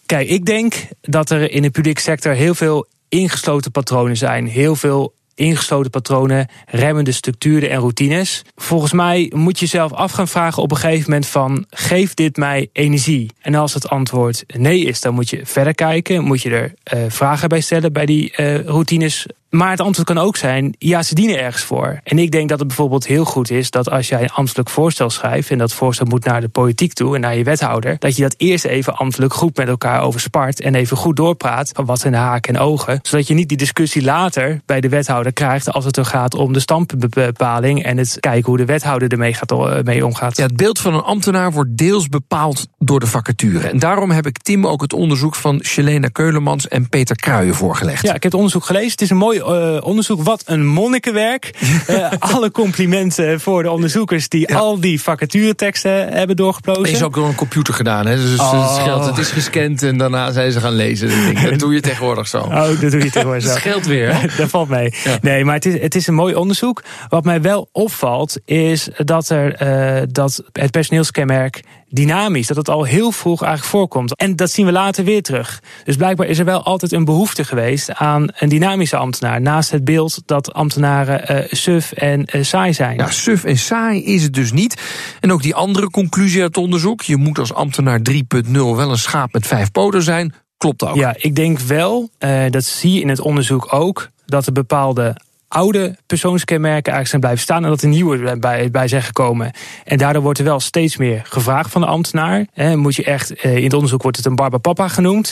kijk, 0.06 0.30
ik 0.30 0.46
denk 0.46 0.76
dat 1.02 1.30
er 1.30 1.52
in 1.52 1.62
de 1.62 1.70
publieke 1.70 2.02
sector 2.02 2.34
heel 2.34 2.56
veel 2.56 2.88
ingesloten 3.10 3.72
patronen 3.72 4.18
zijn. 4.18 4.48
Heel 4.48 4.76
veel 4.76 5.14
ingesloten 5.40 5.92
patronen, 5.92 6.48
remmende 6.66 7.12
structuren 7.12 7.70
en 7.70 7.80
routines. 7.80 8.42
Volgens 8.56 8.92
mij 8.92 9.32
moet 9.36 9.60
je 9.60 9.66
jezelf 9.66 9.94
af 9.94 10.12
gaan 10.12 10.28
vragen 10.28 10.64
op 10.64 10.72
een 10.72 10.78
gegeven 10.78 11.10
moment 11.10 11.28
van... 11.28 11.66
geeft 11.70 12.18
dit 12.18 12.38
mij 12.38 12.70
energie? 12.74 13.32
En 13.42 13.56
als 13.56 13.74
het 13.74 13.90
antwoord 13.90 14.44
nee 14.48 14.86
is, 14.86 15.02
dan 15.02 15.14
moet 15.14 15.30
je 15.30 15.46
verder 15.46 15.76
kijken. 15.76 16.24
Moet 16.24 16.42
je 16.42 16.50
er 16.50 16.74
uh, 16.94 17.04
vragen 17.08 17.50
bij 17.50 17.62
stellen 17.62 17.94
bij 17.94 18.06
die 18.06 18.34
uh, 18.38 18.60
routines 18.60 19.26
maar 19.50 19.70
het 19.70 19.82
antwoord 19.82 20.08
kan 20.08 20.18
ook 20.18 20.38
zijn, 20.38 20.76
ja, 20.78 21.04
ze 21.04 21.16
dienen 21.16 21.40
ergens 21.40 21.64
voor. 21.64 22.00
En 22.04 22.20
ik 22.20 22.32
denk 22.32 22.50
dat 22.50 22.60
het 22.60 22.68
bijvoorbeeld 22.68 23.08
heel 23.08 23.26
goed 23.26 23.52
is 23.52 23.72
dat 23.72 23.90
als 23.90 24.08
jij 24.10 24.22
een 24.22 24.32
ambtelijk 24.32 24.70
voorstel 24.70 25.10
schrijft... 25.10 25.50
en 25.50 25.58
dat 25.58 25.74
voorstel 25.74 26.06
moet 26.06 26.26
naar 26.26 26.42
de 26.42 26.50
politiek 26.50 26.94
toe 26.94 27.16
en 27.16 27.22
naar 27.22 27.38
je 27.38 27.44
wethouder... 27.44 27.96
dat 28.00 28.16
je 28.16 28.22
dat 28.22 28.34
eerst 28.38 28.66
even 28.66 28.96
ambtelijk 28.96 29.34
goed 29.34 29.58
met 29.58 29.68
elkaar 29.68 30.02
overspart... 30.02 30.62
en 30.62 30.76
even 30.76 30.98
goed 30.98 31.16
doorpraat 31.16 31.70
van 31.74 31.86
wat 31.86 32.00
zijn 32.00 32.14
de 32.14 32.20
haken 32.20 32.56
en 32.56 32.62
ogen. 32.62 33.00
Zodat 33.02 33.28
je 33.28 33.34
niet 33.34 33.50
die 33.50 33.58
discussie 33.58 34.04
later 34.04 34.62
bij 34.66 34.82
de 34.82 34.90
wethouder 34.90 35.34
krijgt... 35.34 35.72
als 35.72 35.86
het 35.86 35.98
er 35.98 36.06
gaat 36.06 36.36
om 36.36 36.54
de 36.54 36.60
standpuntbepaling... 36.60 37.84
en 37.84 37.98
het 37.98 38.18
kijken 38.20 38.46
hoe 38.46 38.58
de 38.58 38.66
wethouder 38.66 39.12
ermee 39.12 39.34
gaat, 39.34 39.84
mee 39.84 40.06
omgaat. 40.06 40.38
Ja, 40.38 40.44
het 40.44 40.58
beeld 40.58 40.80
van 40.80 40.94
een 40.94 41.02
ambtenaar 41.02 41.52
wordt 41.52 41.78
deels 41.78 42.08
bepaald 42.08 42.68
door 42.78 43.00
de 43.00 43.08
vacature. 43.08 43.68
En 43.68 43.80
daarom 43.80 44.12
heb 44.12 44.26
ik 44.26 44.38
Tim 44.38 44.68
ook 44.68 44.82
het 44.82 44.94
onderzoek 44.94 45.36
van 45.36 45.60
Shelena 45.64 46.08
Keulemans 46.08 46.68
en 46.68 46.90
Peter 46.90 47.16
Kruijen 47.16 47.56
voorgelegd. 47.56 48.02
Ja, 48.02 48.08
ik 48.08 48.14
heb 48.14 48.24
het 48.24 48.34
onderzoek 48.34 48.66
gelezen. 48.66 48.92
Het 48.92 49.02
is 49.02 49.10
een 49.10 49.18
mooi 49.18 49.39
uh, 49.40 49.78
onderzoek. 49.82 50.24
Wat 50.24 50.44
een 50.46 50.68
monnikenwerk. 50.68 51.52
uh, 51.90 52.12
alle 52.34 52.52
complimenten 52.52 53.40
voor 53.40 53.64
de 53.64 53.72
onderzoekers 53.72 54.30
die 54.30 54.52
ja. 54.52 54.58
al 54.58 54.80
die 54.80 55.02
vacatureteksten 55.02 56.14
hebben 56.14 56.36
doorgeplozen. 56.36 56.84
Het 56.84 56.92
is 56.92 57.04
ook 57.04 57.16
door 57.16 57.28
een 57.28 57.36
computer 57.36 57.74
gedaan, 57.74 58.06
hè? 58.06 58.16
Dus 58.16 58.40
oh. 58.40 58.68
het, 58.68 58.82
scheelt, 58.82 59.06
het 59.06 59.18
is 59.18 59.32
gescand 59.32 59.84
en 59.84 59.98
daarna 59.98 60.32
zijn 60.32 60.52
ze 60.52 60.60
gaan 60.60 60.76
lezen. 60.76 61.10
Dat 61.50 61.60
doe 61.60 61.74
je 61.74 61.82
tegenwoordig 61.82 62.28
zo. 62.28 62.38
Oh, 62.60 62.82
dat 62.82 62.92
doe 62.92 63.04
je 63.04 63.10
tegenwoordig 63.10 63.44
zo. 63.44 63.50
dat 63.54 63.58
scheelt 63.58 63.86
weer. 63.86 64.16
Hè? 64.16 64.28
dat 64.38 64.50
valt 64.50 64.70
mee. 64.70 64.94
Ja. 65.04 65.18
Nee, 65.22 65.46
maar 65.46 65.56
het 65.56 65.66
is, 65.66 65.82
het 65.82 65.96
is 65.96 66.08
een 66.08 66.14
mooi 66.14 66.36
onderzoek. 66.36 66.84
Wat 67.10 67.24
mij 67.24 67.42
wel 67.42 67.70
opvalt, 67.72 68.38
is 68.46 68.90
dat, 68.98 69.30
er, 69.30 69.62
uh, 69.98 70.04
dat 70.12 70.44
het 70.52 70.72
personeelskenmerk 70.72 71.62
dynamisch. 71.90 72.48
Dat 72.48 72.58
het 72.58 72.70
al 72.70 72.84
heel 72.84 73.12
vroeg 73.12 73.42
eigenlijk 73.42 73.72
voorkomt. 73.72 74.16
En 74.16 74.36
dat 74.36 74.52
zien 74.52 74.66
we 74.66 74.72
later 74.72 75.04
weer 75.04 75.22
terug. 75.22 75.62
Dus 75.84 75.96
blijkbaar 75.96 76.28
is 76.28 76.40
er 76.40 76.46
wel 76.46 76.64
altijd 76.64 76.92
een 76.92 77.06
behoefte 77.06 77.44
geweest 77.44 77.94
aan 77.94 78.28
een 78.38 78.50
dynamische 78.50 78.98
ambtenaar. 78.98 79.42
Naast 79.42 79.72
het 79.72 79.84
beeld 79.84 80.22
dat 80.26 80.54
ambtenaren 80.54 81.32
uh, 81.32 81.48
suf 81.52 81.92
en 81.92 82.28
uh, 82.36 82.44
saai 82.44 82.74
zijn. 82.74 82.98
Ja, 82.98 83.10
suf 83.10 83.44
en 83.44 83.58
saai 83.58 84.04
is 84.04 84.24
het 84.24 84.34
dus 84.34 84.52
niet. 84.52 84.82
En 85.20 85.32
ook 85.32 85.42
die 85.42 85.56
andere 85.56 85.90
conclusie 85.90 86.42
uit 86.42 86.56
het 86.56 86.64
onderzoek. 86.64 87.02
Je 87.02 87.18
moet 87.18 87.40
als 87.40 87.54
ambtenaar 87.54 88.00
3.0 88.12 88.52
wel 88.52 88.92
een 88.92 88.98
schaap 88.98 89.34
met 89.34 89.48
vijf 89.48 89.72
poten 89.72 90.02
zijn. 90.02 90.34
Klopt 90.58 90.84
ook. 90.84 90.96
Ja, 90.96 91.16
ik 91.18 91.36
denk 91.36 91.60
wel, 91.60 92.10
uh, 92.20 92.42
dat 92.50 92.64
zie 92.64 92.94
je 92.94 93.02
in 93.02 93.10
het 93.10 93.22
onderzoek 93.22 93.74
ook, 93.74 94.10
dat 94.26 94.46
er 94.46 94.52
bepaalde 94.52 95.16
oude 95.50 95.98
persoonskenmerken 96.06 96.94
eigenlijk 96.94 97.08
zijn 97.08 97.22
blijven 97.22 97.42
staan 97.42 97.64
en 97.64 97.70
dat 97.70 97.82
er 97.82 97.88
nieuwe 97.88 98.38
bij, 98.40 98.72
bij 98.72 98.88
zijn 98.88 99.02
gekomen. 99.02 99.52
En 99.86 99.98
daardoor 99.98 100.22
wordt 100.22 100.40
er 100.40 100.46
wel 100.46 100.60
steeds 100.60 100.98
meer 100.98 101.22
gevraagd 101.24 101.72
van 101.72 101.82
de 101.82 101.88
ambtenaar. 101.88 102.46
moet 102.76 102.96
je 102.96 103.04
echt, 103.04 103.32
in 103.32 103.64
het 103.64 103.74
onderzoek 103.74 104.02
wordt 104.02 104.18
het 104.18 104.26
een 104.26 104.36
barbapapa 104.36 104.88
genoemd. 104.88 105.32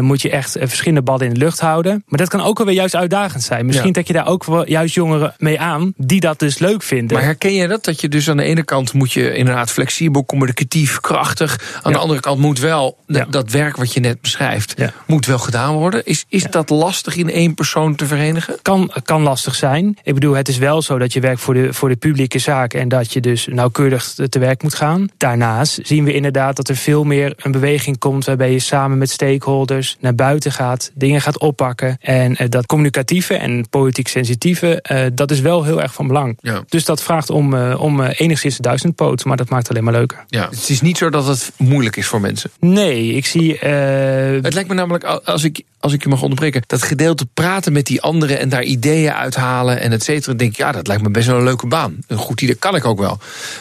moet 0.00 0.22
je 0.22 0.30
echt 0.30 0.56
verschillende 0.60 1.02
ballen 1.02 1.26
in 1.26 1.32
de 1.32 1.38
lucht 1.38 1.60
houden. 1.60 2.02
Maar 2.06 2.18
dat 2.18 2.28
kan 2.28 2.40
ook 2.40 2.58
alweer 2.58 2.74
juist 2.74 2.96
uitdagend 2.96 3.42
zijn. 3.42 3.66
Misschien 3.66 3.86
ja. 3.86 3.92
dat 3.92 4.06
je 4.06 4.12
daar 4.12 4.26
ook 4.26 4.44
wel 4.44 4.68
juist 4.68 4.94
jongeren 4.94 5.34
mee 5.38 5.60
aan 5.60 5.92
die 5.96 6.20
dat 6.20 6.38
dus 6.38 6.58
leuk 6.58 6.82
vinden. 6.82 7.16
Maar 7.16 7.26
herken 7.26 7.54
je 7.54 7.68
dat? 7.68 7.84
Dat 7.84 8.00
je 8.00 8.08
dus 8.08 8.30
aan 8.30 8.36
de 8.36 8.42
ene 8.42 8.64
kant 8.64 8.92
moet 8.92 9.12
je 9.12 9.34
inderdaad 9.34 9.70
flexibel, 9.70 10.24
communicatief, 10.24 11.00
krachtig. 11.00 11.80
Aan 11.82 11.92
ja. 11.92 11.96
de 11.96 12.02
andere 12.02 12.20
kant 12.20 12.40
moet 12.40 12.58
wel 12.58 12.98
ja. 13.06 13.26
dat 13.30 13.50
werk 13.50 13.76
wat 13.76 13.92
je 13.92 14.00
net 14.00 14.20
beschrijft, 14.20 14.74
moet 15.06 15.26
wel 15.26 15.38
gedaan 15.38 15.74
worden. 15.74 16.04
Is, 16.04 16.24
is 16.28 16.44
dat 16.44 16.70
lastig 16.70 17.16
in 17.16 17.30
één 17.30 17.54
persoon 17.54 17.94
te 17.94 18.06
verenigen? 18.06 18.58
Kan, 18.62 18.92
kan 19.04 19.22
lastig 19.22 19.53
zijn. 19.54 19.98
Ik 20.02 20.14
bedoel, 20.14 20.34
het 20.34 20.48
is 20.48 20.58
wel 20.58 20.82
zo 20.82 20.98
dat 20.98 21.12
je 21.12 21.20
werkt 21.20 21.40
voor 21.40 21.54
de, 21.54 21.72
voor 21.72 21.88
de 21.88 21.96
publieke 21.96 22.38
zaak 22.38 22.74
en 22.74 22.88
dat 22.88 23.12
je 23.12 23.20
dus 23.20 23.46
nauwkeurig 23.46 24.14
te 24.28 24.38
werk 24.38 24.62
moet 24.62 24.74
gaan. 24.74 25.08
Daarnaast 25.16 25.78
zien 25.82 26.04
we 26.04 26.12
inderdaad 26.12 26.56
dat 26.56 26.68
er 26.68 26.76
veel 26.76 27.04
meer 27.04 27.34
een 27.36 27.52
beweging 27.52 27.98
komt 27.98 28.24
waarbij 28.24 28.52
je 28.52 28.58
samen 28.58 28.98
met 28.98 29.10
stakeholders 29.10 29.96
naar 30.00 30.14
buiten 30.14 30.52
gaat, 30.52 30.90
dingen 30.94 31.20
gaat 31.20 31.38
oppakken. 31.38 31.96
En 32.00 32.30
uh, 32.42 32.48
dat 32.48 32.66
communicatieve 32.66 33.34
en 33.34 33.68
politiek 33.70 34.08
sensitieve, 34.08 34.84
uh, 34.92 35.06
dat 35.14 35.30
is 35.30 35.40
wel 35.40 35.64
heel 35.64 35.82
erg 35.82 35.94
van 35.94 36.06
belang. 36.06 36.38
Ja. 36.40 36.64
Dus 36.68 36.84
dat 36.84 37.02
vraagt 37.02 37.30
om, 37.30 37.54
uh, 37.54 37.80
om 37.80 38.02
enigszins 38.02 38.56
de 38.56 38.62
duizendpoot, 38.62 39.24
maar 39.24 39.36
dat 39.36 39.48
maakt 39.48 39.62
het 39.62 39.70
alleen 39.70 39.84
maar 39.84 39.92
leuker. 39.92 40.24
Ja, 40.28 40.48
het 40.50 40.68
is 40.68 40.80
niet 40.80 40.98
zo 40.98 41.10
dat 41.10 41.26
het 41.26 41.52
moeilijk 41.56 41.96
is 41.96 42.06
voor 42.06 42.20
mensen. 42.20 42.50
Nee, 42.58 43.12
ik 43.12 43.26
zie. 43.26 43.58
Het 43.58 44.54
lijkt 44.54 44.68
me 44.68 44.74
namelijk, 44.74 45.04
als 45.04 45.44
ik, 45.44 45.62
als 45.84 45.92
ik 45.92 46.02
je 46.02 46.08
mag 46.08 46.22
onderbreken, 46.22 46.62
dat 46.66 46.82
gedeelte 46.82 47.26
praten 47.34 47.72
met 47.72 47.86
die 47.86 48.00
anderen 48.02 48.38
en 48.38 48.48
daar 48.48 48.62
ideeën 48.62 49.12
uithalen 49.12 49.80
en 49.80 49.92
et 49.92 50.02
cetera. 50.02 50.36
Denk 50.36 50.50
ik, 50.50 50.56
ja, 50.56 50.72
dat 50.72 50.86
lijkt 50.86 51.02
me 51.02 51.10
best 51.10 51.26
wel 51.26 51.36
een 51.36 51.44
leuke 51.44 51.66
baan. 51.66 51.96
Een 52.06 52.16
goed 52.16 52.40
idee 52.40 52.54
kan 52.54 52.74
ik 52.74 52.84
ook 52.84 52.98
wel. 52.98 53.18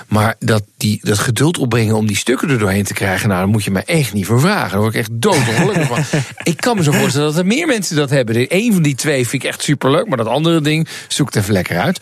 Maar 0.07 0.35
dat, 0.39 0.63
die, 0.77 0.99
dat 1.01 1.19
geduld 1.19 1.57
opbrengen 1.57 1.95
om 1.95 2.07
die 2.07 2.15
stukken 2.15 2.49
er 2.49 2.59
doorheen 2.59 2.83
te 2.83 2.93
krijgen, 2.93 3.27
nou, 3.27 3.39
daar 3.39 3.49
moet 3.49 3.63
je 3.63 3.71
me 3.71 3.83
echt 3.83 4.13
niet 4.13 4.25
voor 4.25 4.39
vragen. 4.39 4.71
Daar 4.71 4.79
word 4.79 4.93
ik 4.93 4.99
echt 4.99 5.09
doodongelukkig 5.13 5.87
van. 5.87 6.21
Ik 6.53 6.57
kan 6.57 6.75
me 6.75 6.83
zo 6.83 6.91
voorstellen 6.91 7.27
dat 7.27 7.37
er 7.37 7.45
meer 7.45 7.67
mensen 7.67 7.95
dat 7.95 8.09
hebben. 8.09 8.45
Eén 8.47 8.73
van 8.73 8.81
die 8.81 8.95
twee 8.95 9.27
vind 9.27 9.43
ik 9.43 9.49
echt 9.49 9.63
superleuk, 9.63 10.07
maar 10.07 10.17
dat 10.17 10.27
andere 10.27 10.61
ding 10.61 10.87
zoekt 11.07 11.35
even 11.35 11.53
lekker 11.53 11.79
uit. 11.79 11.99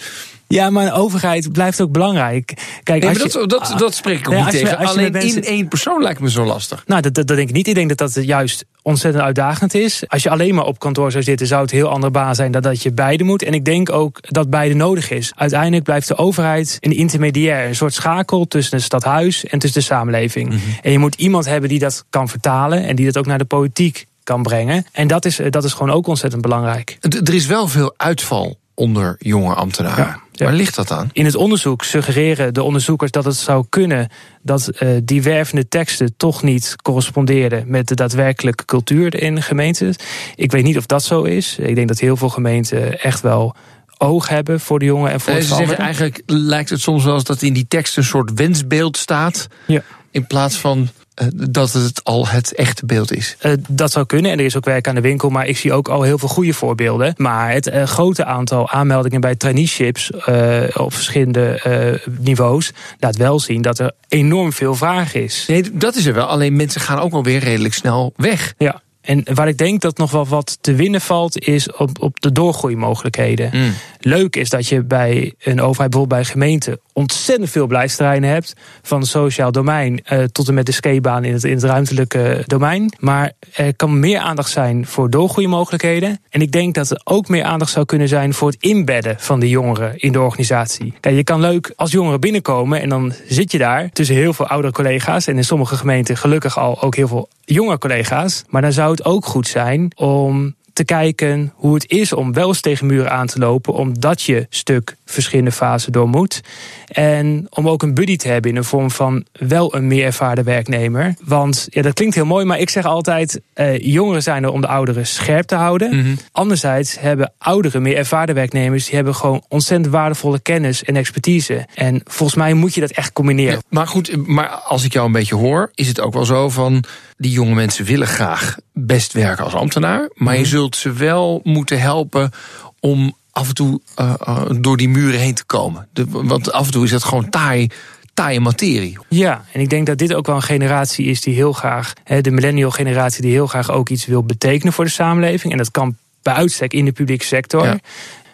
Ja, 0.51 0.69
maar 0.69 0.97
overheid 0.97 1.51
blijft 1.51 1.81
ook 1.81 1.91
belangrijk. 1.91 2.53
Kijk, 2.83 3.01
nee, 3.01 3.09
als 3.09 3.33
je, 3.33 3.47
dat, 3.47 3.49
dat, 3.49 3.73
dat 3.77 3.95
spreek 3.95 4.19
ik 4.19 4.29
ook 4.29 4.35
niet 4.35 4.49
tegen. 4.49 4.67
Je, 4.67 4.77
Alleen 4.77 5.11
mensen, 5.11 5.41
in 5.41 5.47
één 5.47 5.67
persoon 5.67 6.01
lijkt 6.01 6.19
me 6.19 6.29
zo 6.29 6.45
lastig. 6.45 6.83
Nou, 6.85 7.01
dat, 7.01 7.13
dat, 7.13 7.27
dat 7.27 7.37
denk 7.37 7.49
ik 7.49 7.55
niet. 7.55 7.67
Ik 7.67 7.75
denk 7.75 7.89
dat 7.89 7.97
dat 7.97 8.25
juist 8.25 8.65
ontzettend 8.81 9.23
uitdagend 9.23 9.73
is. 9.73 10.03
Als 10.07 10.23
je 10.23 10.29
alleen 10.29 10.55
maar 10.55 10.65
op 10.65 10.79
kantoor 10.79 11.11
zou 11.11 11.23
zitten, 11.23 11.47
zou 11.47 11.61
het 11.61 11.71
heel 11.71 11.89
andere 11.89 12.11
baan 12.11 12.35
zijn 12.35 12.51
dan 12.51 12.61
dat 12.61 12.81
je 12.81 12.91
beide 12.91 13.23
moet. 13.23 13.43
En 13.43 13.53
ik 13.53 13.65
denk 13.65 13.91
ook 13.91 14.17
dat 14.21 14.49
beide 14.49 14.75
nodig 14.75 15.11
is. 15.11 15.31
Uiteindelijk 15.35 15.83
blijft 15.83 16.07
de 16.07 16.17
overheid 16.17 16.77
een 16.79 16.95
intermediair, 16.95 17.67
een 17.67 17.75
soort 17.75 17.93
schakel 17.93 18.47
tussen 18.47 18.75
het 18.75 18.85
stadhuis 18.85 19.45
en 19.45 19.59
tussen 19.59 19.79
de 19.79 19.85
samenleving. 19.85 20.49
Mm 20.49 20.59
-hmm. 20.59 20.77
En 20.81 20.91
je 20.91 20.99
moet 20.99 21.15
iemand 21.15 21.45
hebben 21.45 21.69
die 21.69 21.79
dat 21.79 22.05
kan 22.09 22.29
vertalen 22.29 22.83
en 22.83 22.95
die 22.95 23.05
dat 23.05 23.17
ook 23.17 23.25
naar 23.25 23.37
de 23.37 23.45
politiek 23.45 24.05
kan 24.23 24.43
brengen. 24.43 24.85
En 24.91 25.07
dat 25.07 25.25
is, 25.25 25.39
dat 25.49 25.63
is 25.63 25.73
gewoon 25.73 25.91
ook 25.91 26.07
ontzettend 26.07 26.41
belangrijk. 26.41 26.97
Er 26.99 27.33
is 27.33 27.45
wel 27.45 27.67
veel 27.67 27.93
uitval 27.97 28.59
onder 28.73 29.15
jonge 29.19 29.53
ambtenaren. 29.53 30.05
Ja. 30.05 30.19
Ja. 30.31 30.45
Waar 30.45 30.55
ligt 30.55 30.75
dat 30.75 30.91
aan? 30.91 31.09
In 31.13 31.25
het 31.25 31.35
onderzoek 31.35 31.83
suggereren 31.83 32.53
de 32.53 32.63
onderzoekers 32.63 33.11
dat 33.11 33.25
het 33.25 33.35
zou 33.35 33.65
kunnen 33.69 34.09
dat 34.41 34.69
uh, 34.79 34.89
die 35.03 35.21
wervende 35.23 35.67
teksten 35.67 36.13
toch 36.17 36.43
niet 36.43 36.75
corresponderen 36.81 37.63
met 37.67 37.87
de 37.87 37.95
daadwerkelijke 37.95 38.65
cultuur 38.65 39.21
in 39.21 39.41
gemeenten. 39.41 39.95
Ik 40.35 40.51
weet 40.51 40.63
niet 40.63 40.77
of 40.77 40.85
dat 40.85 41.03
zo 41.03 41.23
is. 41.23 41.57
Ik 41.59 41.75
denk 41.75 41.87
dat 41.87 41.99
heel 41.99 42.17
veel 42.17 42.29
gemeenten 42.29 42.99
echt 43.01 43.21
wel 43.21 43.55
oog 43.97 44.27
hebben 44.27 44.59
voor 44.59 44.79
de 44.79 44.85
jongen 44.85 45.11
en 45.11 45.19
voor 45.19 45.31
Nee, 45.33 45.41
het 45.41 45.49
ze 45.49 45.55
zeggen 45.55 45.75
veranderen. 45.75 46.07
eigenlijk 46.07 46.47
lijkt 46.47 46.69
het 46.69 46.81
soms 46.81 47.03
wel 47.03 47.13
eens 47.13 47.23
dat 47.23 47.41
in 47.41 47.53
die 47.53 47.67
tekst 47.67 47.97
een 47.97 48.03
soort 48.03 48.33
wensbeeld 48.33 48.97
staat. 48.97 49.47
Ja. 49.67 49.81
In 50.11 50.27
plaats 50.27 50.55
van 50.57 50.81
eh, 50.81 50.87
dat 51.35 51.73
het 51.73 52.03
al 52.03 52.27
het 52.27 52.53
echte 52.53 52.85
beeld 52.85 53.13
is. 53.13 53.35
Eh, 53.39 53.51
dat 53.69 53.91
zou 53.91 54.05
kunnen 54.05 54.31
en 54.31 54.39
er 54.39 54.45
is 54.45 54.57
ook 54.57 54.65
werk 54.65 54.87
aan 54.87 54.95
de 54.95 55.01
winkel, 55.01 55.29
maar 55.29 55.47
ik 55.47 55.57
zie 55.57 55.73
ook 55.73 55.87
al 55.87 56.01
heel 56.01 56.17
veel 56.17 56.29
goede 56.29 56.53
voorbeelden. 56.53 57.13
Maar 57.17 57.51
het 57.51 57.67
eh, 57.67 57.83
grote 57.83 58.25
aantal 58.25 58.69
aanmeldingen 58.69 59.21
bij 59.21 59.35
traineeships 59.35 60.11
eh, 60.11 60.63
op 60.73 60.93
verschillende 60.93 61.61
eh, 61.61 62.07
niveaus 62.19 62.71
laat 62.99 63.15
wel 63.15 63.39
zien 63.39 63.61
dat 63.61 63.79
er 63.79 63.91
enorm 64.07 64.53
veel 64.53 64.75
vraag 64.75 65.13
is. 65.13 65.45
Nee, 65.47 65.69
dat 65.73 65.95
is 65.95 66.05
er 66.05 66.13
wel. 66.13 66.25
Alleen 66.25 66.55
mensen 66.55 66.81
gaan 66.81 66.99
ook 66.99 67.11
wel 67.11 67.23
weer 67.23 67.39
redelijk 67.39 67.73
snel 67.73 68.13
weg. 68.15 68.53
Ja. 68.57 68.81
En 69.01 69.23
waar 69.33 69.47
ik 69.47 69.57
denk 69.57 69.81
dat 69.81 69.97
nog 69.97 70.11
wel 70.11 70.27
wat 70.27 70.57
te 70.61 70.73
winnen 70.73 71.01
valt, 71.01 71.39
is 71.39 71.71
op, 71.71 72.01
op 72.01 72.21
de 72.21 72.31
doorgroeimogelijkheden. 72.31 73.49
Mm. 73.53 73.73
Leuk 73.99 74.35
is 74.35 74.49
dat 74.49 74.67
je 74.67 74.83
bij 74.83 75.33
een 75.39 75.61
overheid, 75.61 75.89
bijvoorbeeld 75.89 76.07
bij 76.07 76.19
een 76.19 76.25
gemeente, 76.25 76.79
ontzettend 76.93 77.49
veel 77.49 77.67
beleidsterreinen 77.67 78.29
hebt. 78.29 78.53
Van 78.81 79.05
sociaal 79.05 79.51
domein 79.51 80.01
eh, 80.03 80.23
tot 80.23 80.47
en 80.47 80.53
met 80.53 80.65
de 80.65 80.71
skatebaan 80.71 81.23
in 81.23 81.33
het, 81.33 81.43
in 81.43 81.53
het 81.53 81.63
ruimtelijke 81.63 82.43
domein. 82.45 82.93
Maar 82.99 83.31
er 83.53 83.75
kan 83.75 83.99
meer 83.99 84.19
aandacht 84.19 84.51
zijn 84.51 84.85
voor 84.85 85.09
doorgroeimogelijkheden. 85.09 86.19
En 86.29 86.41
ik 86.41 86.51
denk 86.51 86.75
dat 86.75 86.89
er 86.89 87.01
ook 87.03 87.27
meer 87.27 87.43
aandacht 87.43 87.71
zou 87.71 87.85
kunnen 87.85 88.07
zijn 88.07 88.33
voor 88.33 88.49
het 88.49 88.61
inbedden 88.61 89.15
van 89.19 89.39
de 89.39 89.49
jongeren 89.49 89.97
in 89.97 90.11
de 90.11 90.21
organisatie. 90.21 90.93
Kijk, 90.99 91.15
je 91.15 91.23
kan 91.23 91.39
leuk 91.39 91.73
als 91.75 91.91
jongeren 91.91 92.19
binnenkomen 92.19 92.81
en 92.81 92.89
dan 92.89 93.13
zit 93.27 93.51
je 93.51 93.57
daar 93.57 93.89
tussen 93.89 94.15
heel 94.15 94.33
veel 94.33 94.47
oudere 94.47 94.73
collega's. 94.73 95.27
En 95.27 95.37
in 95.37 95.43
sommige 95.43 95.75
gemeenten 95.75 96.17
gelukkig 96.17 96.57
al 96.57 96.81
ook 96.81 96.95
heel 96.95 97.07
veel 97.07 97.29
jonge 97.45 97.77
collega's. 97.77 98.43
Maar 98.49 98.61
dan 98.61 98.71
zou 98.71 98.90
het 98.91 99.05
ook 99.05 99.25
goed 99.25 99.47
zijn 99.47 99.91
om 99.95 100.55
te 100.73 100.83
kijken 100.83 101.53
hoe 101.55 101.73
het 101.73 101.89
is 101.89 102.13
om 102.13 102.33
wel 102.33 102.47
eens 102.47 102.61
tegen 102.61 102.85
muren 102.85 103.11
aan 103.11 103.27
te 103.27 103.39
lopen, 103.39 103.73
omdat 103.73 104.21
je 104.21 104.47
stuk 104.49 104.95
verschillende 105.05 105.51
fasen 105.51 105.91
door 105.91 106.09
moet. 106.09 106.41
En 106.87 107.47
om 107.49 107.69
ook 107.69 107.83
een 107.83 107.93
buddy 107.93 108.15
te 108.15 108.27
hebben 108.27 108.49
in 108.49 108.55
de 108.55 108.63
vorm 108.63 108.91
van 108.91 109.25
wel 109.31 109.75
een 109.75 109.87
meer 109.87 110.05
ervaren 110.05 110.43
werknemer. 110.43 111.15
Want 111.23 111.67
ja, 111.69 111.81
dat 111.81 111.93
klinkt 111.93 112.15
heel 112.15 112.25
mooi, 112.25 112.45
maar 112.45 112.59
ik 112.59 112.69
zeg 112.69 112.85
altijd: 112.85 113.41
eh, 113.53 113.79
jongeren 113.79 114.23
zijn 114.23 114.43
er 114.43 114.51
om 114.51 114.61
de 114.61 114.67
ouderen 114.67 115.07
scherp 115.07 115.47
te 115.47 115.55
houden. 115.55 116.17
Anderzijds 116.31 116.99
hebben 116.99 117.33
ouderen, 117.37 117.81
meer 117.81 117.97
ervaren 117.97 118.35
werknemers, 118.35 118.85
die 118.85 118.95
hebben 118.95 119.15
gewoon 119.15 119.43
ontzettend 119.47 119.93
waardevolle 119.93 120.39
kennis 120.39 120.83
en 120.83 120.95
expertise. 120.95 121.65
En 121.75 122.01
volgens 122.03 122.37
mij 122.37 122.53
moet 122.53 122.73
je 122.73 122.81
dat 122.81 122.91
echt 122.91 123.13
combineren. 123.13 123.53
Ja, 123.53 123.61
maar 123.69 123.87
goed, 123.87 124.27
maar 124.27 124.49
als 124.49 124.83
ik 124.83 124.93
jou 124.93 125.05
een 125.05 125.11
beetje 125.11 125.35
hoor, 125.35 125.71
is 125.75 125.87
het 125.87 126.01
ook 126.01 126.13
wel 126.13 126.25
zo 126.25 126.49
van 126.49 126.83
die 127.21 127.31
jonge 127.31 127.55
mensen 127.55 127.85
willen 127.85 128.07
graag 128.07 128.57
best 128.73 129.13
werken 129.13 129.43
als 129.43 129.53
ambtenaar, 129.53 130.09
maar 130.13 130.37
je 130.37 130.45
zult 130.45 130.75
ze 130.75 130.93
wel 130.93 131.39
moeten 131.43 131.81
helpen 131.81 132.31
om 132.79 133.15
af 133.31 133.47
en 133.47 133.53
toe 133.53 133.81
uh, 133.99 134.13
uh, 134.27 134.45
door 134.59 134.77
die 134.77 134.89
muren 134.89 135.19
heen 135.19 135.33
te 135.33 135.43
komen. 135.43 135.87
De, 135.93 136.05
want 136.09 136.51
af 136.51 136.65
en 136.65 136.71
toe 136.71 136.83
is 136.83 136.91
dat 136.91 137.03
gewoon 137.03 137.29
taai, 137.29 137.69
taaie 138.13 138.39
materie. 138.39 138.97
Ja, 139.09 139.45
en 139.53 139.61
ik 139.61 139.69
denk 139.69 139.85
dat 139.85 139.97
dit 139.97 140.13
ook 140.13 140.25
wel 140.25 140.35
een 140.35 140.41
generatie 140.41 141.05
is 141.05 141.21
die 141.21 141.35
heel 141.35 141.53
graag, 141.53 141.93
de 142.21 142.31
millennial 142.31 142.71
generatie, 142.71 143.21
die 143.21 143.31
heel 143.31 143.47
graag 143.47 143.71
ook 143.71 143.89
iets 143.89 144.05
wil 144.05 144.23
betekenen 144.23 144.73
voor 144.73 144.85
de 144.85 144.91
samenleving. 144.91 145.51
En 145.51 145.57
dat 145.57 145.71
kan 145.71 145.95
bij 146.21 146.33
uitstek 146.33 146.73
in 146.73 146.85
de 146.85 146.91
publieke 146.91 147.25
sector. 147.25 147.65
Ja. 147.65 147.79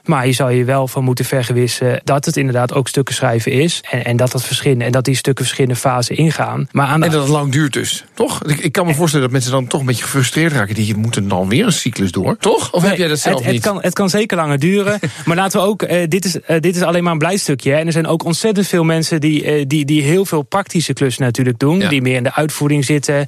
Maar 0.08 0.26
je 0.28 0.34
zou 0.34 0.52
je 0.52 0.64
wel 0.64 0.88
van 0.88 1.04
moeten 1.04 1.26
vergewissen 1.26 2.02
dat 2.04 2.26
het 2.26 2.38
inderdaad 2.38 2.74
ook 2.74 2.88
stukken 2.88 3.16
schrijven 3.16 3.52
is. 3.52 3.82
En, 3.90 4.06
en 4.06 4.18
dat 4.18 4.32
dat 4.32 4.46
verschillende 4.46 4.86
en 4.86 4.92
dat 4.92 5.06
die 5.06 5.16
stukken 5.16 5.46
verschillende 5.46 5.80
fasen 5.80 6.16
ingaan. 6.16 6.68
Maar 6.72 6.88
aan 6.88 7.00
de... 7.00 7.06
En 7.06 7.12
dat 7.12 7.22
het 7.22 7.32
lang 7.32 7.52
duurt 7.52 7.74
dus, 7.74 8.06
toch? 8.14 8.44
Ik, 8.44 8.60
ik 8.60 8.72
kan 8.72 8.86
me 8.86 8.94
voorstellen 8.94 9.26
dat 9.26 9.34
mensen 9.34 9.52
dan 9.52 9.68
toch 9.68 9.80
een 9.80 9.86
beetje 9.86 10.04
gefrustreerd 10.04 10.52
raken. 10.52 10.76
Die 10.76 10.96
moeten 10.96 11.28
dan 11.28 11.50
weer 11.50 11.66
een 11.66 11.72
cyclus 11.72 12.12
door, 12.12 12.38
toch? 12.38 12.72
Of 12.72 12.82
nee, 12.82 12.90
heb 12.90 13.00
jij 13.00 13.08
dat 13.08 13.20
zelf 13.20 13.36
het, 13.36 13.44
het 13.44 13.54
niet? 13.54 13.64
Kan, 13.64 13.82
het 13.82 13.94
kan 13.94 14.10
zeker 14.10 14.38
langer 14.38 14.60
duren. 14.60 15.00
maar 15.26 15.36
laten 15.36 15.60
we 15.60 15.66
ook, 15.66 15.84
uh, 15.84 16.04
dit, 16.08 16.26
is, 16.26 16.36
uh, 16.36 16.42
dit 16.60 16.76
is 16.76 16.82
alleen 16.82 17.04
maar 17.04 17.12
een 17.12 17.18
blij 17.18 17.38
stukje. 17.38 17.72
Hè. 17.72 17.78
En 17.78 17.86
er 17.86 17.92
zijn 17.92 18.08
ook 18.08 18.24
ontzettend 18.24 18.68
veel 18.68 18.84
mensen 18.84 19.22
die, 19.22 19.60
uh, 19.60 19.66
die, 19.68 19.86
die 19.86 20.02
heel 20.02 20.26
veel 20.26 20.42
praktische 20.42 20.94
klussen 20.94 21.24
natuurlijk 21.24 21.60
doen. 21.60 21.80
Ja. 21.80 21.90
Die 21.90 22.02
meer 22.02 22.16
in 22.16 22.24
de 22.24 22.34
uitvoering 22.34 22.86
zitten. 22.86 23.28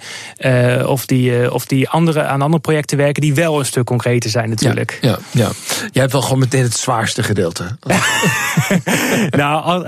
of, 0.86 1.06
die, 1.06 1.54
of 1.54 1.66
die 1.66 1.90
andere, 1.90 2.24
aan 2.24 2.42
andere 2.42 2.62
projecten 2.62 2.98
werken. 2.98 3.22
Die 3.22 3.34
wel 3.34 3.60
een 3.60 3.66
stuk 3.66 3.86
concreter 3.86 4.30
zijn 4.30 4.50
natuurlijk. 4.50 4.98
Ja, 5.02 5.10
ja, 5.10 5.18
ja. 5.32 5.50
Jij 5.92 6.02
hebt 6.02 6.12
wel 6.12 6.22
gewoon 6.22 6.40
meteen 6.40 6.64
het 6.70 6.80
zwaarste 6.80 7.24
gedeelte. 7.24 7.78
nou, 9.30 9.86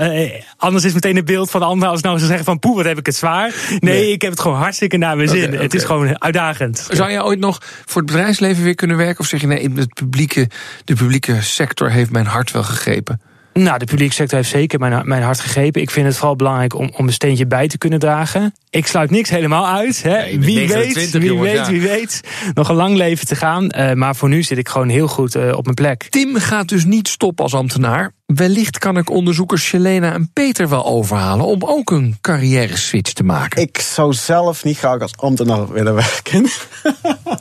anders 0.57 0.83
is 0.83 0.93
meteen 0.93 1.15
het 1.15 1.25
beeld 1.25 1.49
van 1.49 1.59
de 1.59 1.65
ander 1.65 1.89
als 1.89 2.01
nou 2.01 2.19
ze 2.19 2.25
zeggen 2.25 2.45
van 2.45 2.59
poeh, 2.59 2.75
wat 2.75 2.85
heb 2.85 2.97
ik 2.97 3.05
het 3.05 3.15
zwaar. 3.15 3.53
Nee, 3.69 3.79
nee. 3.79 4.11
ik 4.11 4.21
heb 4.21 4.31
het 4.31 4.39
gewoon 4.39 4.57
hartstikke 4.57 4.97
naar 4.97 5.15
mijn 5.15 5.29
zin. 5.29 5.37
Okay, 5.37 5.53
okay. 5.53 5.63
Het 5.63 5.73
is 5.73 5.83
gewoon 5.83 6.21
uitdagend. 6.21 6.87
Zou 6.89 7.09
jij 7.09 7.21
ooit 7.21 7.39
nog 7.39 7.57
voor 7.85 8.01
het 8.01 8.11
bedrijfsleven 8.11 8.63
weer 8.63 8.75
kunnen 8.75 8.97
werken? 8.97 9.19
Of 9.19 9.25
zeg 9.25 9.41
je 9.41 9.47
nee, 9.47 9.71
het 9.75 9.93
publieke, 9.93 10.49
de 10.85 10.95
publieke 10.95 11.41
sector 11.41 11.91
heeft 11.91 12.11
mijn 12.11 12.25
hart 12.25 12.51
wel 12.51 12.63
gegrepen? 12.63 13.21
Nou, 13.53 13.77
de 13.79 13.85
publieke 13.85 14.13
sector 14.13 14.37
heeft 14.37 14.49
zeker 14.49 14.79
mijn, 14.79 15.07
mijn 15.07 15.23
hart 15.23 15.39
gegrepen. 15.39 15.81
Ik 15.81 15.89
vind 15.89 16.05
het 16.05 16.17
vooral 16.17 16.35
belangrijk 16.35 16.75
om, 16.75 16.91
om 16.97 17.07
een 17.07 17.13
steentje 17.13 17.47
bij 17.47 17.67
te 17.67 17.77
kunnen 17.77 17.99
dragen. 17.99 18.53
Ik 18.69 18.87
sluit 18.87 19.09
niks 19.09 19.29
helemaal 19.29 19.67
uit. 19.67 20.03
Hè. 20.03 20.17
Nee, 20.17 20.39
wie 20.39 20.55
29, 20.55 20.95
weet, 20.95 21.11
wie 21.11 21.23
jongens, 21.23 21.51
weet, 21.51 21.65
ja. 21.65 21.71
wie 21.71 21.81
weet. 21.81 22.21
Nog 22.53 22.69
een 22.69 22.75
lang 22.75 22.95
leven 22.95 23.27
te 23.27 23.35
gaan. 23.35 23.69
Uh, 23.77 23.93
maar 23.93 24.15
voor 24.15 24.29
nu 24.29 24.43
zit 24.43 24.57
ik 24.57 24.69
gewoon 24.69 24.89
heel 24.89 25.07
goed 25.07 25.35
uh, 25.35 25.57
op 25.57 25.63
mijn 25.63 25.75
plek. 25.75 26.07
Tim 26.09 26.35
gaat 26.35 26.67
dus 26.67 26.85
niet 26.85 27.07
stoppen 27.07 27.43
als 27.43 27.53
ambtenaar. 27.53 28.13
Wellicht 28.25 28.77
kan 28.77 28.97
ik 28.97 29.09
onderzoekers 29.09 29.63
Shelena 29.63 30.13
en 30.13 30.29
Peter 30.33 30.69
wel 30.69 30.85
overhalen 30.85 31.45
om 31.45 31.63
ook 31.63 31.91
een 31.91 32.17
carrière 32.21 32.77
switch 32.77 33.13
te 33.13 33.23
maken. 33.23 33.61
Ik 33.61 33.79
zou 33.79 34.13
zelf 34.13 34.63
niet 34.63 34.77
graag 34.77 34.99
als 35.01 35.17
ambtenaar 35.17 35.71
willen 35.71 35.95
werken. 35.95 36.45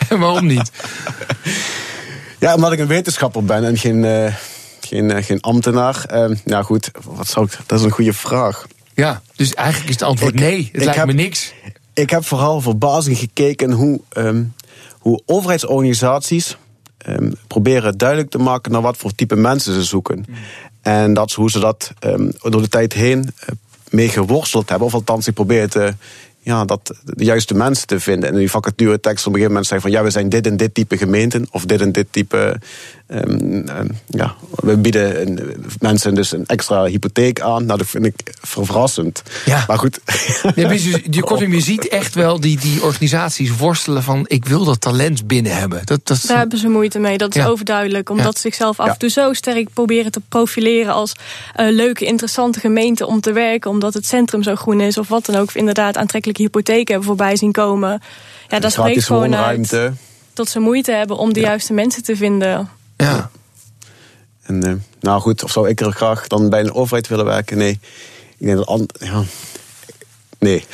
en 0.08 0.18
waarom 0.24 0.46
niet? 0.46 0.70
Ja, 2.38 2.54
omdat 2.54 2.72
ik 2.72 2.78
een 2.78 2.86
wetenschapper 2.86 3.44
ben 3.44 3.64
en 3.64 3.78
geen, 3.78 4.04
uh, 4.04 4.34
geen, 4.90 5.10
uh, 5.10 5.22
geen 5.22 5.40
ambtenaar. 5.40 6.04
Uh, 6.12 6.36
nou 6.44 6.64
goed, 6.64 6.90
wat 7.04 7.28
zou 7.28 7.46
ik, 7.46 7.58
dat 7.66 7.78
is 7.78 7.84
een 7.84 7.90
goede 7.90 8.12
vraag. 8.12 8.66
Ja, 8.94 9.22
dus 9.36 9.54
eigenlijk 9.54 9.88
is 9.88 9.94
het 9.94 10.08
antwoord 10.08 10.34
ik, 10.34 10.40
nee. 10.40 10.68
Het 10.72 10.84
lijkt 10.84 10.98
heb, 10.98 11.06
me 11.06 11.12
niks. 11.12 11.52
Ik 11.94 12.10
heb 12.10 12.24
vooral 12.24 12.60
verbazing 12.60 13.18
gekeken 13.18 13.72
hoe, 13.72 14.00
um, 14.16 14.54
hoe 14.98 15.22
overheidsorganisaties 15.26 16.56
um, 17.06 17.34
proberen 17.46 17.98
duidelijk 17.98 18.30
te 18.30 18.38
maken 18.38 18.72
naar 18.72 18.82
wat 18.82 18.96
voor 18.96 19.14
type 19.14 19.36
mensen 19.36 19.74
ze 19.74 19.84
zoeken. 19.84 20.24
Mm. 20.28 20.34
En 20.82 21.14
dat, 21.14 21.32
hoe 21.32 21.50
ze 21.50 21.58
dat 21.58 21.92
um, 22.04 22.32
door 22.42 22.62
de 22.62 22.68
tijd 22.68 22.92
heen 22.92 23.18
uh, 23.18 23.48
mee 23.90 24.08
geworsteld 24.08 24.68
hebben. 24.68 24.86
Of 24.86 24.94
althans, 24.94 25.26
ik 25.26 25.34
probeer 25.34 25.68
te, 25.68 25.94
ja, 26.40 26.64
dat, 26.64 26.94
de 27.04 27.24
juiste 27.24 27.54
mensen 27.54 27.86
te 27.86 28.00
vinden. 28.00 28.28
En 28.28 28.34
in 28.34 28.40
die 28.40 28.50
vacature 28.50 29.00
tekst 29.00 29.26
op 29.26 29.32
een 29.32 29.38
gegeven 29.38 29.48
moment 29.48 29.66
zeggen 29.66 29.90
van... 29.90 29.98
ja, 29.98 30.04
we 30.04 30.10
zijn 30.10 30.28
dit 30.28 30.46
en 30.46 30.56
dit 30.56 30.74
type 30.74 30.96
gemeenten. 30.96 31.46
Of 31.50 31.64
dit 31.64 31.80
en 31.80 31.92
dit 31.92 32.06
type... 32.10 32.60
Um, 33.14 33.68
um, 33.68 33.98
ja, 34.06 34.34
we 34.50 34.76
bieden 34.76 35.20
een, 35.20 35.64
mensen 35.78 36.14
dus 36.14 36.32
een 36.32 36.46
extra 36.46 36.84
hypotheek 36.84 37.40
aan. 37.40 37.66
Nou, 37.66 37.78
dat 37.78 37.86
vind 37.86 38.06
ik 38.06 38.34
verrassend. 38.40 39.22
Ja. 39.44 39.64
Maar 39.66 39.78
goed. 39.78 40.00
Ja, 40.54 40.72
je, 40.72 41.02
je, 41.10 41.20
kortom, 41.20 41.52
je 41.52 41.60
ziet 41.60 41.88
echt 41.88 42.14
wel 42.14 42.40
die, 42.40 42.58
die 42.58 42.82
organisaties 42.82 43.56
worstelen 43.56 44.02
van... 44.02 44.24
ik 44.26 44.44
wil 44.44 44.64
dat 44.64 44.80
talent 44.80 45.26
binnen 45.26 45.56
hebben. 45.56 45.80
Dat, 45.84 46.00
dat... 46.06 46.24
Daar 46.26 46.38
hebben 46.38 46.58
ze 46.58 46.68
moeite 46.68 46.98
mee, 46.98 47.18
dat 47.18 47.34
is 47.34 47.42
Ja. 47.42 47.48
overduidelijk. 47.48 48.10
Omdat 48.10 48.26
Ja. 48.26 48.32
ze 48.32 48.40
zichzelf 48.40 48.80
af 48.80 48.88
en 48.88 48.98
toe 48.98 49.08
zo 49.08 49.32
sterk 49.32 49.68
proberen 49.74 50.12
te 50.12 50.20
profileren... 50.28 50.92
als 50.92 51.12
eh, 51.54 51.66
leuke, 51.70 52.04
interessante 52.04 52.60
gemeente 52.60 53.06
om 53.06 53.20
te 53.20 53.32
werken... 53.32 53.70
omdat 53.70 53.94
het 53.94 54.06
centrum 54.06 54.42
zo 54.42 54.54
groen 54.54 54.80
is 54.80 54.98
of 54.98 55.08
wat 55.08 55.26
dan 55.26 55.36
ook. 55.36 55.46
Of 55.46 55.54
inderdaad 55.54 55.96
aantrekkelijke 55.96 56.42
hypotheken 56.42 56.86
hebben 56.86 57.04
voorbij 57.04 57.36
zien 57.36 57.52
komen. 57.52 58.02
Ja, 58.48 58.58
dat 58.58 58.72
spreekt 58.72 59.04
gewoon 59.04 59.36
uit 59.36 59.90
dat 60.34 60.48
ze 60.48 60.60
moeite 60.60 60.92
hebben 60.92 61.16
om 61.16 61.32
de 61.32 61.40
juiste 61.40 61.72
mensen 61.72 62.02
te 62.02 62.16
vinden. 62.16 62.68
Ja. 63.00 63.30
En, 64.42 64.62
eh, 64.62 64.72
nou 65.00 65.20
goed, 65.20 65.44
of 65.44 65.50
zou 65.50 65.68
ik 65.68 65.80
er 65.80 65.92
graag 65.92 66.26
dan 66.26 66.50
bij 66.50 66.60
een 66.60 66.74
overheid 66.74 67.08
willen 67.08 67.24
werken? 67.24 67.58
Nee. 67.58 67.80
Ik 68.38 68.46
denk 68.46 68.66
dat... 68.66 68.92
Ja. 68.98 69.22
Nee. 70.40 70.64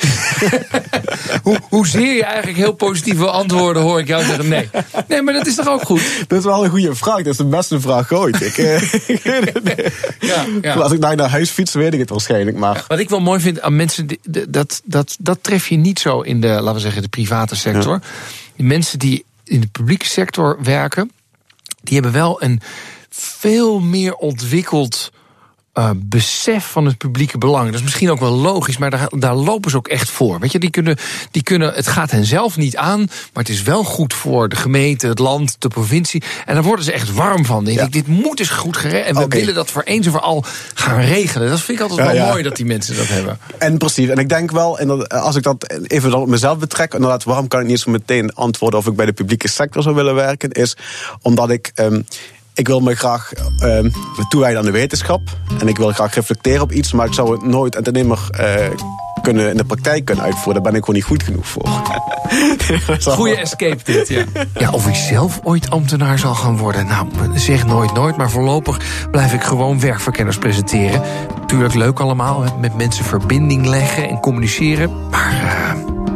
Hoe, 1.43 1.59
hoezeer 1.69 2.15
je 2.15 2.23
eigenlijk 2.23 2.57
heel 2.57 2.73
positief 2.73 3.17
wil 3.17 3.31
antwoorden, 3.31 3.81
hoor 3.81 3.99
ik 3.99 4.07
jou 4.07 4.23
zeggen 4.23 4.47
nee. 4.47 4.69
Nee, 5.07 5.21
maar 5.21 5.33
dat 5.33 5.47
is 5.47 5.55
toch 5.55 5.67
ook 5.67 5.81
goed? 5.81 6.01
Dat 6.27 6.39
is 6.39 6.45
wel 6.45 6.63
een 6.63 6.69
goede 6.69 6.95
vraag. 6.95 7.17
Dat 7.17 7.25
is 7.25 7.37
de 7.37 7.45
beste 7.45 7.79
vraag 7.79 8.11
ooit. 8.11 8.41
Ik, 8.41 8.57
eh. 8.57 8.81
Ja, 10.19 10.45
ja. 10.61 10.73
Als 10.73 10.91
ik 10.91 10.99
naar 10.99 11.15
naar 11.15 11.29
huis 11.29 11.49
fiets, 11.49 11.73
weet 11.73 11.93
ik 11.93 11.99
het 11.99 12.09
waarschijnlijk. 12.09 12.57
Maar 12.57 12.85
Wat 12.87 12.99
ik 12.99 13.09
wel 13.09 13.19
mooi 13.19 13.39
vind 13.39 13.61
aan 13.61 13.75
mensen, 13.75 14.07
dat, 14.49 14.81
dat, 14.85 15.15
dat 15.19 15.37
tref 15.41 15.67
je 15.67 15.77
niet 15.77 15.99
zo 15.99 16.21
in 16.21 16.41
de, 16.41 16.47
laten 16.47 16.73
we 16.73 16.79
zeggen, 16.79 17.01
de 17.01 17.07
private 17.07 17.55
sector. 17.55 18.01
Die 18.55 18.65
mensen 18.65 18.99
die 18.99 19.25
in 19.43 19.61
de 19.61 19.67
publieke 19.67 20.05
sector 20.05 20.57
werken, 20.63 21.11
die 21.87 21.93
hebben 21.93 22.11
wel 22.11 22.43
een 22.43 22.61
veel 23.09 23.79
meer 23.79 24.15
ontwikkeld 24.15 25.11
eh, 25.77 25.89
besef 25.95 26.65
van 26.65 26.85
het 26.85 26.97
publieke 26.97 27.37
belang. 27.37 27.65
Dat 27.65 27.75
is 27.75 27.81
misschien 27.83 28.09
ook 28.11 28.19
wel 28.19 28.31
logisch, 28.31 28.77
maar 28.77 28.89
daar, 28.89 29.07
daar 29.19 29.35
lopen 29.35 29.71
ze 29.71 29.77
ook 29.77 29.87
echt 29.87 30.09
voor. 30.09 30.39
Weet 30.39 30.51
je, 30.51 30.59
die 30.59 30.69
kunnen, 30.69 30.97
die 31.31 31.43
kunnen, 31.43 31.73
het 31.73 31.87
gaat 31.87 32.11
hen 32.11 32.25
zelf 32.25 32.57
niet 32.57 32.77
aan, 32.77 32.99
maar 32.99 33.43
het 33.43 33.49
is 33.49 33.61
wel 33.61 33.83
goed 33.83 34.13
voor 34.13 34.49
de 34.49 34.55
gemeente, 34.55 35.07
het 35.07 35.19
land, 35.19 35.55
de 35.59 35.67
provincie. 35.67 36.23
En 36.45 36.53
daar 36.53 36.63
worden 36.63 36.85
ze 36.85 36.91
echt 36.91 37.13
warm 37.13 37.45
van. 37.45 37.63
Denk 37.65 37.77
Ja. 37.77 37.85
ik, 37.85 37.91
dit 37.93 38.07
moet 38.07 38.39
eens 38.39 38.49
goed 38.49 38.77
geregeld. 38.77 39.17
En 39.17 39.29
we 39.29 39.35
willen 39.37 39.53
dat 39.53 39.71
voor 39.71 39.81
eens 39.81 40.05
en 40.05 40.11
voor 40.11 40.21
al 40.21 40.43
gaan 40.73 40.99
regelen. 40.99 41.49
Dat 41.49 41.61
vind 41.61 41.79
ik 41.79 41.89
altijd 41.89 42.07
Ja, 42.07 42.13
wel 42.13 42.23
ja. 42.23 42.29
mooi 42.31 42.43
dat 42.43 42.55
die 42.55 42.65
mensen 42.65 42.95
dat 42.95 43.07
hebben. 43.07 43.39
En 43.57 43.77
precies, 43.77 44.09
en 44.09 44.17
ik 44.17 44.29
denk 44.29 44.51
wel, 44.51 44.79
en 44.79 44.87
dat- 44.87 45.09
als 45.09 45.35
ik 45.35 45.43
dat 45.43 45.73
even 45.87 46.11
dan 46.11 46.21
op 46.21 46.27
mezelf 46.27 46.57
betrek, 46.57 46.93
inderdaad, 46.93 47.23
waarom 47.23 47.47
kan 47.47 47.61
ik 47.61 47.67
niet 47.67 47.79
zo 47.79 47.91
meteen 47.91 48.33
antwoorden 48.33 48.79
of 48.79 48.87
ik 48.87 48.95
bij 48.95 49.05
de 49.05 49.13
publieke 49.13 49.47
sector 49.49 49.81
zou 49.83 49.95
willen 49.95 50.15
werken, 50.15 50.51
is 50.51 50.75
omdat 51.21 51.49
ik. 51.49 51.71
ehm, 51.75 52.01
ik 52.57 52.67
wil 52.67 52.79
me 52.79 52.95
graag 52.95 53.31
uh, 53.63 53.79
toewijden 54.29 54.59
aan 54.59 54.65
de 54.65 54.71
wetenschap. 54.71 55.21
En 55.59 55.67
ik 55.67 55.77
wil 55.77 55.91
graag 55.91 56.13
reflecteren 56.13 56.61
op 56.61 56.71
iets, 56.71 56.91
maar 56.91 57.05
ik 57.05 57.13
zou 57.13 57.31
het 57.31 57.45
nooit 57.45 57.75
en 57.75 57.83
ten 57.83 57.93
nimmer 57.93 58.29
uh, 58.39 58.53
kunnen 59.21 59.49
in 59.49 59.57
de 59.57 59.65
praktijk 59.65 60.05
kunnen 60.05 60.23
uitvoeren. 60.23 60.53
Daar 60.53 60.71
ben 60.71 60.73
ik 60.73 60.79
gewoon 60.79 60.95
niet 60.95 61.03
goed 61.03 61.23
genoeg 61.23 61.47
voor. 61.47 61.67
Goeie 63.15 63.35
escape 63.35 63.83
dit, 63.83 64.07
ja. 64.07 64.23
ja. 64.53 64.71
Of 64.71 64.87
ik 64.87 64.95
zelf 64.95 65.39
ooit 65.43 65.69
ambtenaar 65.69 66.19
zal 66.19 66.33
gaan 66.33 66.57
worden. 66.57 66.87
Nou, 66.87 67.07
zeg 67.35 67.65
nooit 67.65 67.93
nooit, 67.93 68.17
maar 68.17 68.29
voorlopig 68.29 69.07
blijf 69.11 69.33
ik 69.33 69.43
gewoon 69.43 69.79
werkverkenners 69.79 70.37
presenteren. 70.37 71.01
Tuurlijk 71.45 71.73
leuk 71.73 71.99
allemaal, 71.99 72.43
met 72.59 72.77
mensen 72.77 73.05
verbinding 73.05 73.65
leggen 73.65 74.09
en 74.09 74.19
communiceren. 74.19 75.09
Maar 75.09 75.33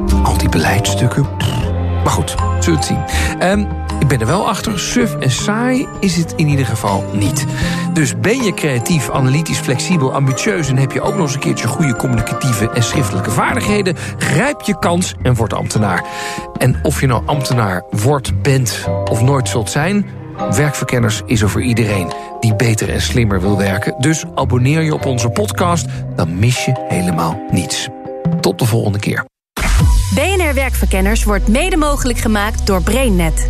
uh, 0.08 0.26
al 0.26 0.38
die 0.38 0.50
beleidsstukken... 0.50 1.28
Maar 2.04 2.12
goed, 2.12 2.36
zullen 2.60 2.80
we 2.80 2.86
het 2.86 2.86
zien. 2.86 3.50
Um, 3.50 3.68
ik 4.02 4.08
ben 4.08 4.20
er 4.20 4.26
wel 4.26 4.48
achter, 4.48 4.80
suf 4.80 5.16
en 5.16 5.32
saai 5.32 5.88
is 6.00 6.16
het 6.16 6.34
in 6.36 6.48
ieder 6.48 6.66
geval 6.66 7.06
niet. 7.14 7.46
Dus 7.94 8.20
ben 8.20 8.44
je 8.44 8.54
creatief, 8.54 9.10
analytisch, 9.10 9.58
flexibel, 9.58 10.14
ambitieus... 10.14 10.70
en 10.70 10.78
heb 10.78 10.92
je 10.92 11.02
ook 11.02 11.14
nog 11.14 11.22
eens 11.22 11.34
een 11.34 11.40
keertje 11.40 11.68
goede 11.68 11.96
communicatieve 11.96 12.70
en 12.70 12.84
schriftelijke 12.84 13.32
vaardigheden... 13.32 13.96
grijp 14.18 14.62
je 14.62 14.80
kans 14.80 15.16
en 15.22 15.34
word 15.34 15.54
ambtenaar. 15.54 16.06
En 16.58 16.80
of 16.84 17.02
je 17.02 17.08
nou 17.08 17.24
ambtenaar 17.26 17.84
wordt, 17.90 18.42
bent 18.42 18.88
of 19.06 19.22
nooit 19.22 19.50
zult 19.50 19.70
zijn... 19.70 20.06
Werkverkenners 20.50 21.22
is 21.26 21.42
er 21.42 21.50
voor 21.50 21.62
iedereen 21.62 22.12
die 22.40 22.56
beter 22.56 22.90
en 22.90 23.02
slimmer 23.02 23.42
wil 23.42 23.58
werken. 23.58 23.96
Dus 24.00 24.24
abonneer 24.36 24.82
je 24.82 24.94
op 24.94 25.06
onze 25.06 25.30
podcast, 25.30 25.86
dan 26.16 26.40
mis 26.40 26.66
je 26.66 26.86
helemaal 26.88 27.42
niets. 27.52 27.88
Tot 28.40 28.60
de 28.60 28.66
volgende 28.66 29.00
keer. 29.00 29.26
BNR 30.14 30.54
Werkverkenners 30.54 31.24
wordt 31.24 31.48
mede 31.48 31.78
mogelijk 31.78 32.20
gemaakt 32.20 32.68
door 32.68 32.82
BrainNet. 32.84 33.50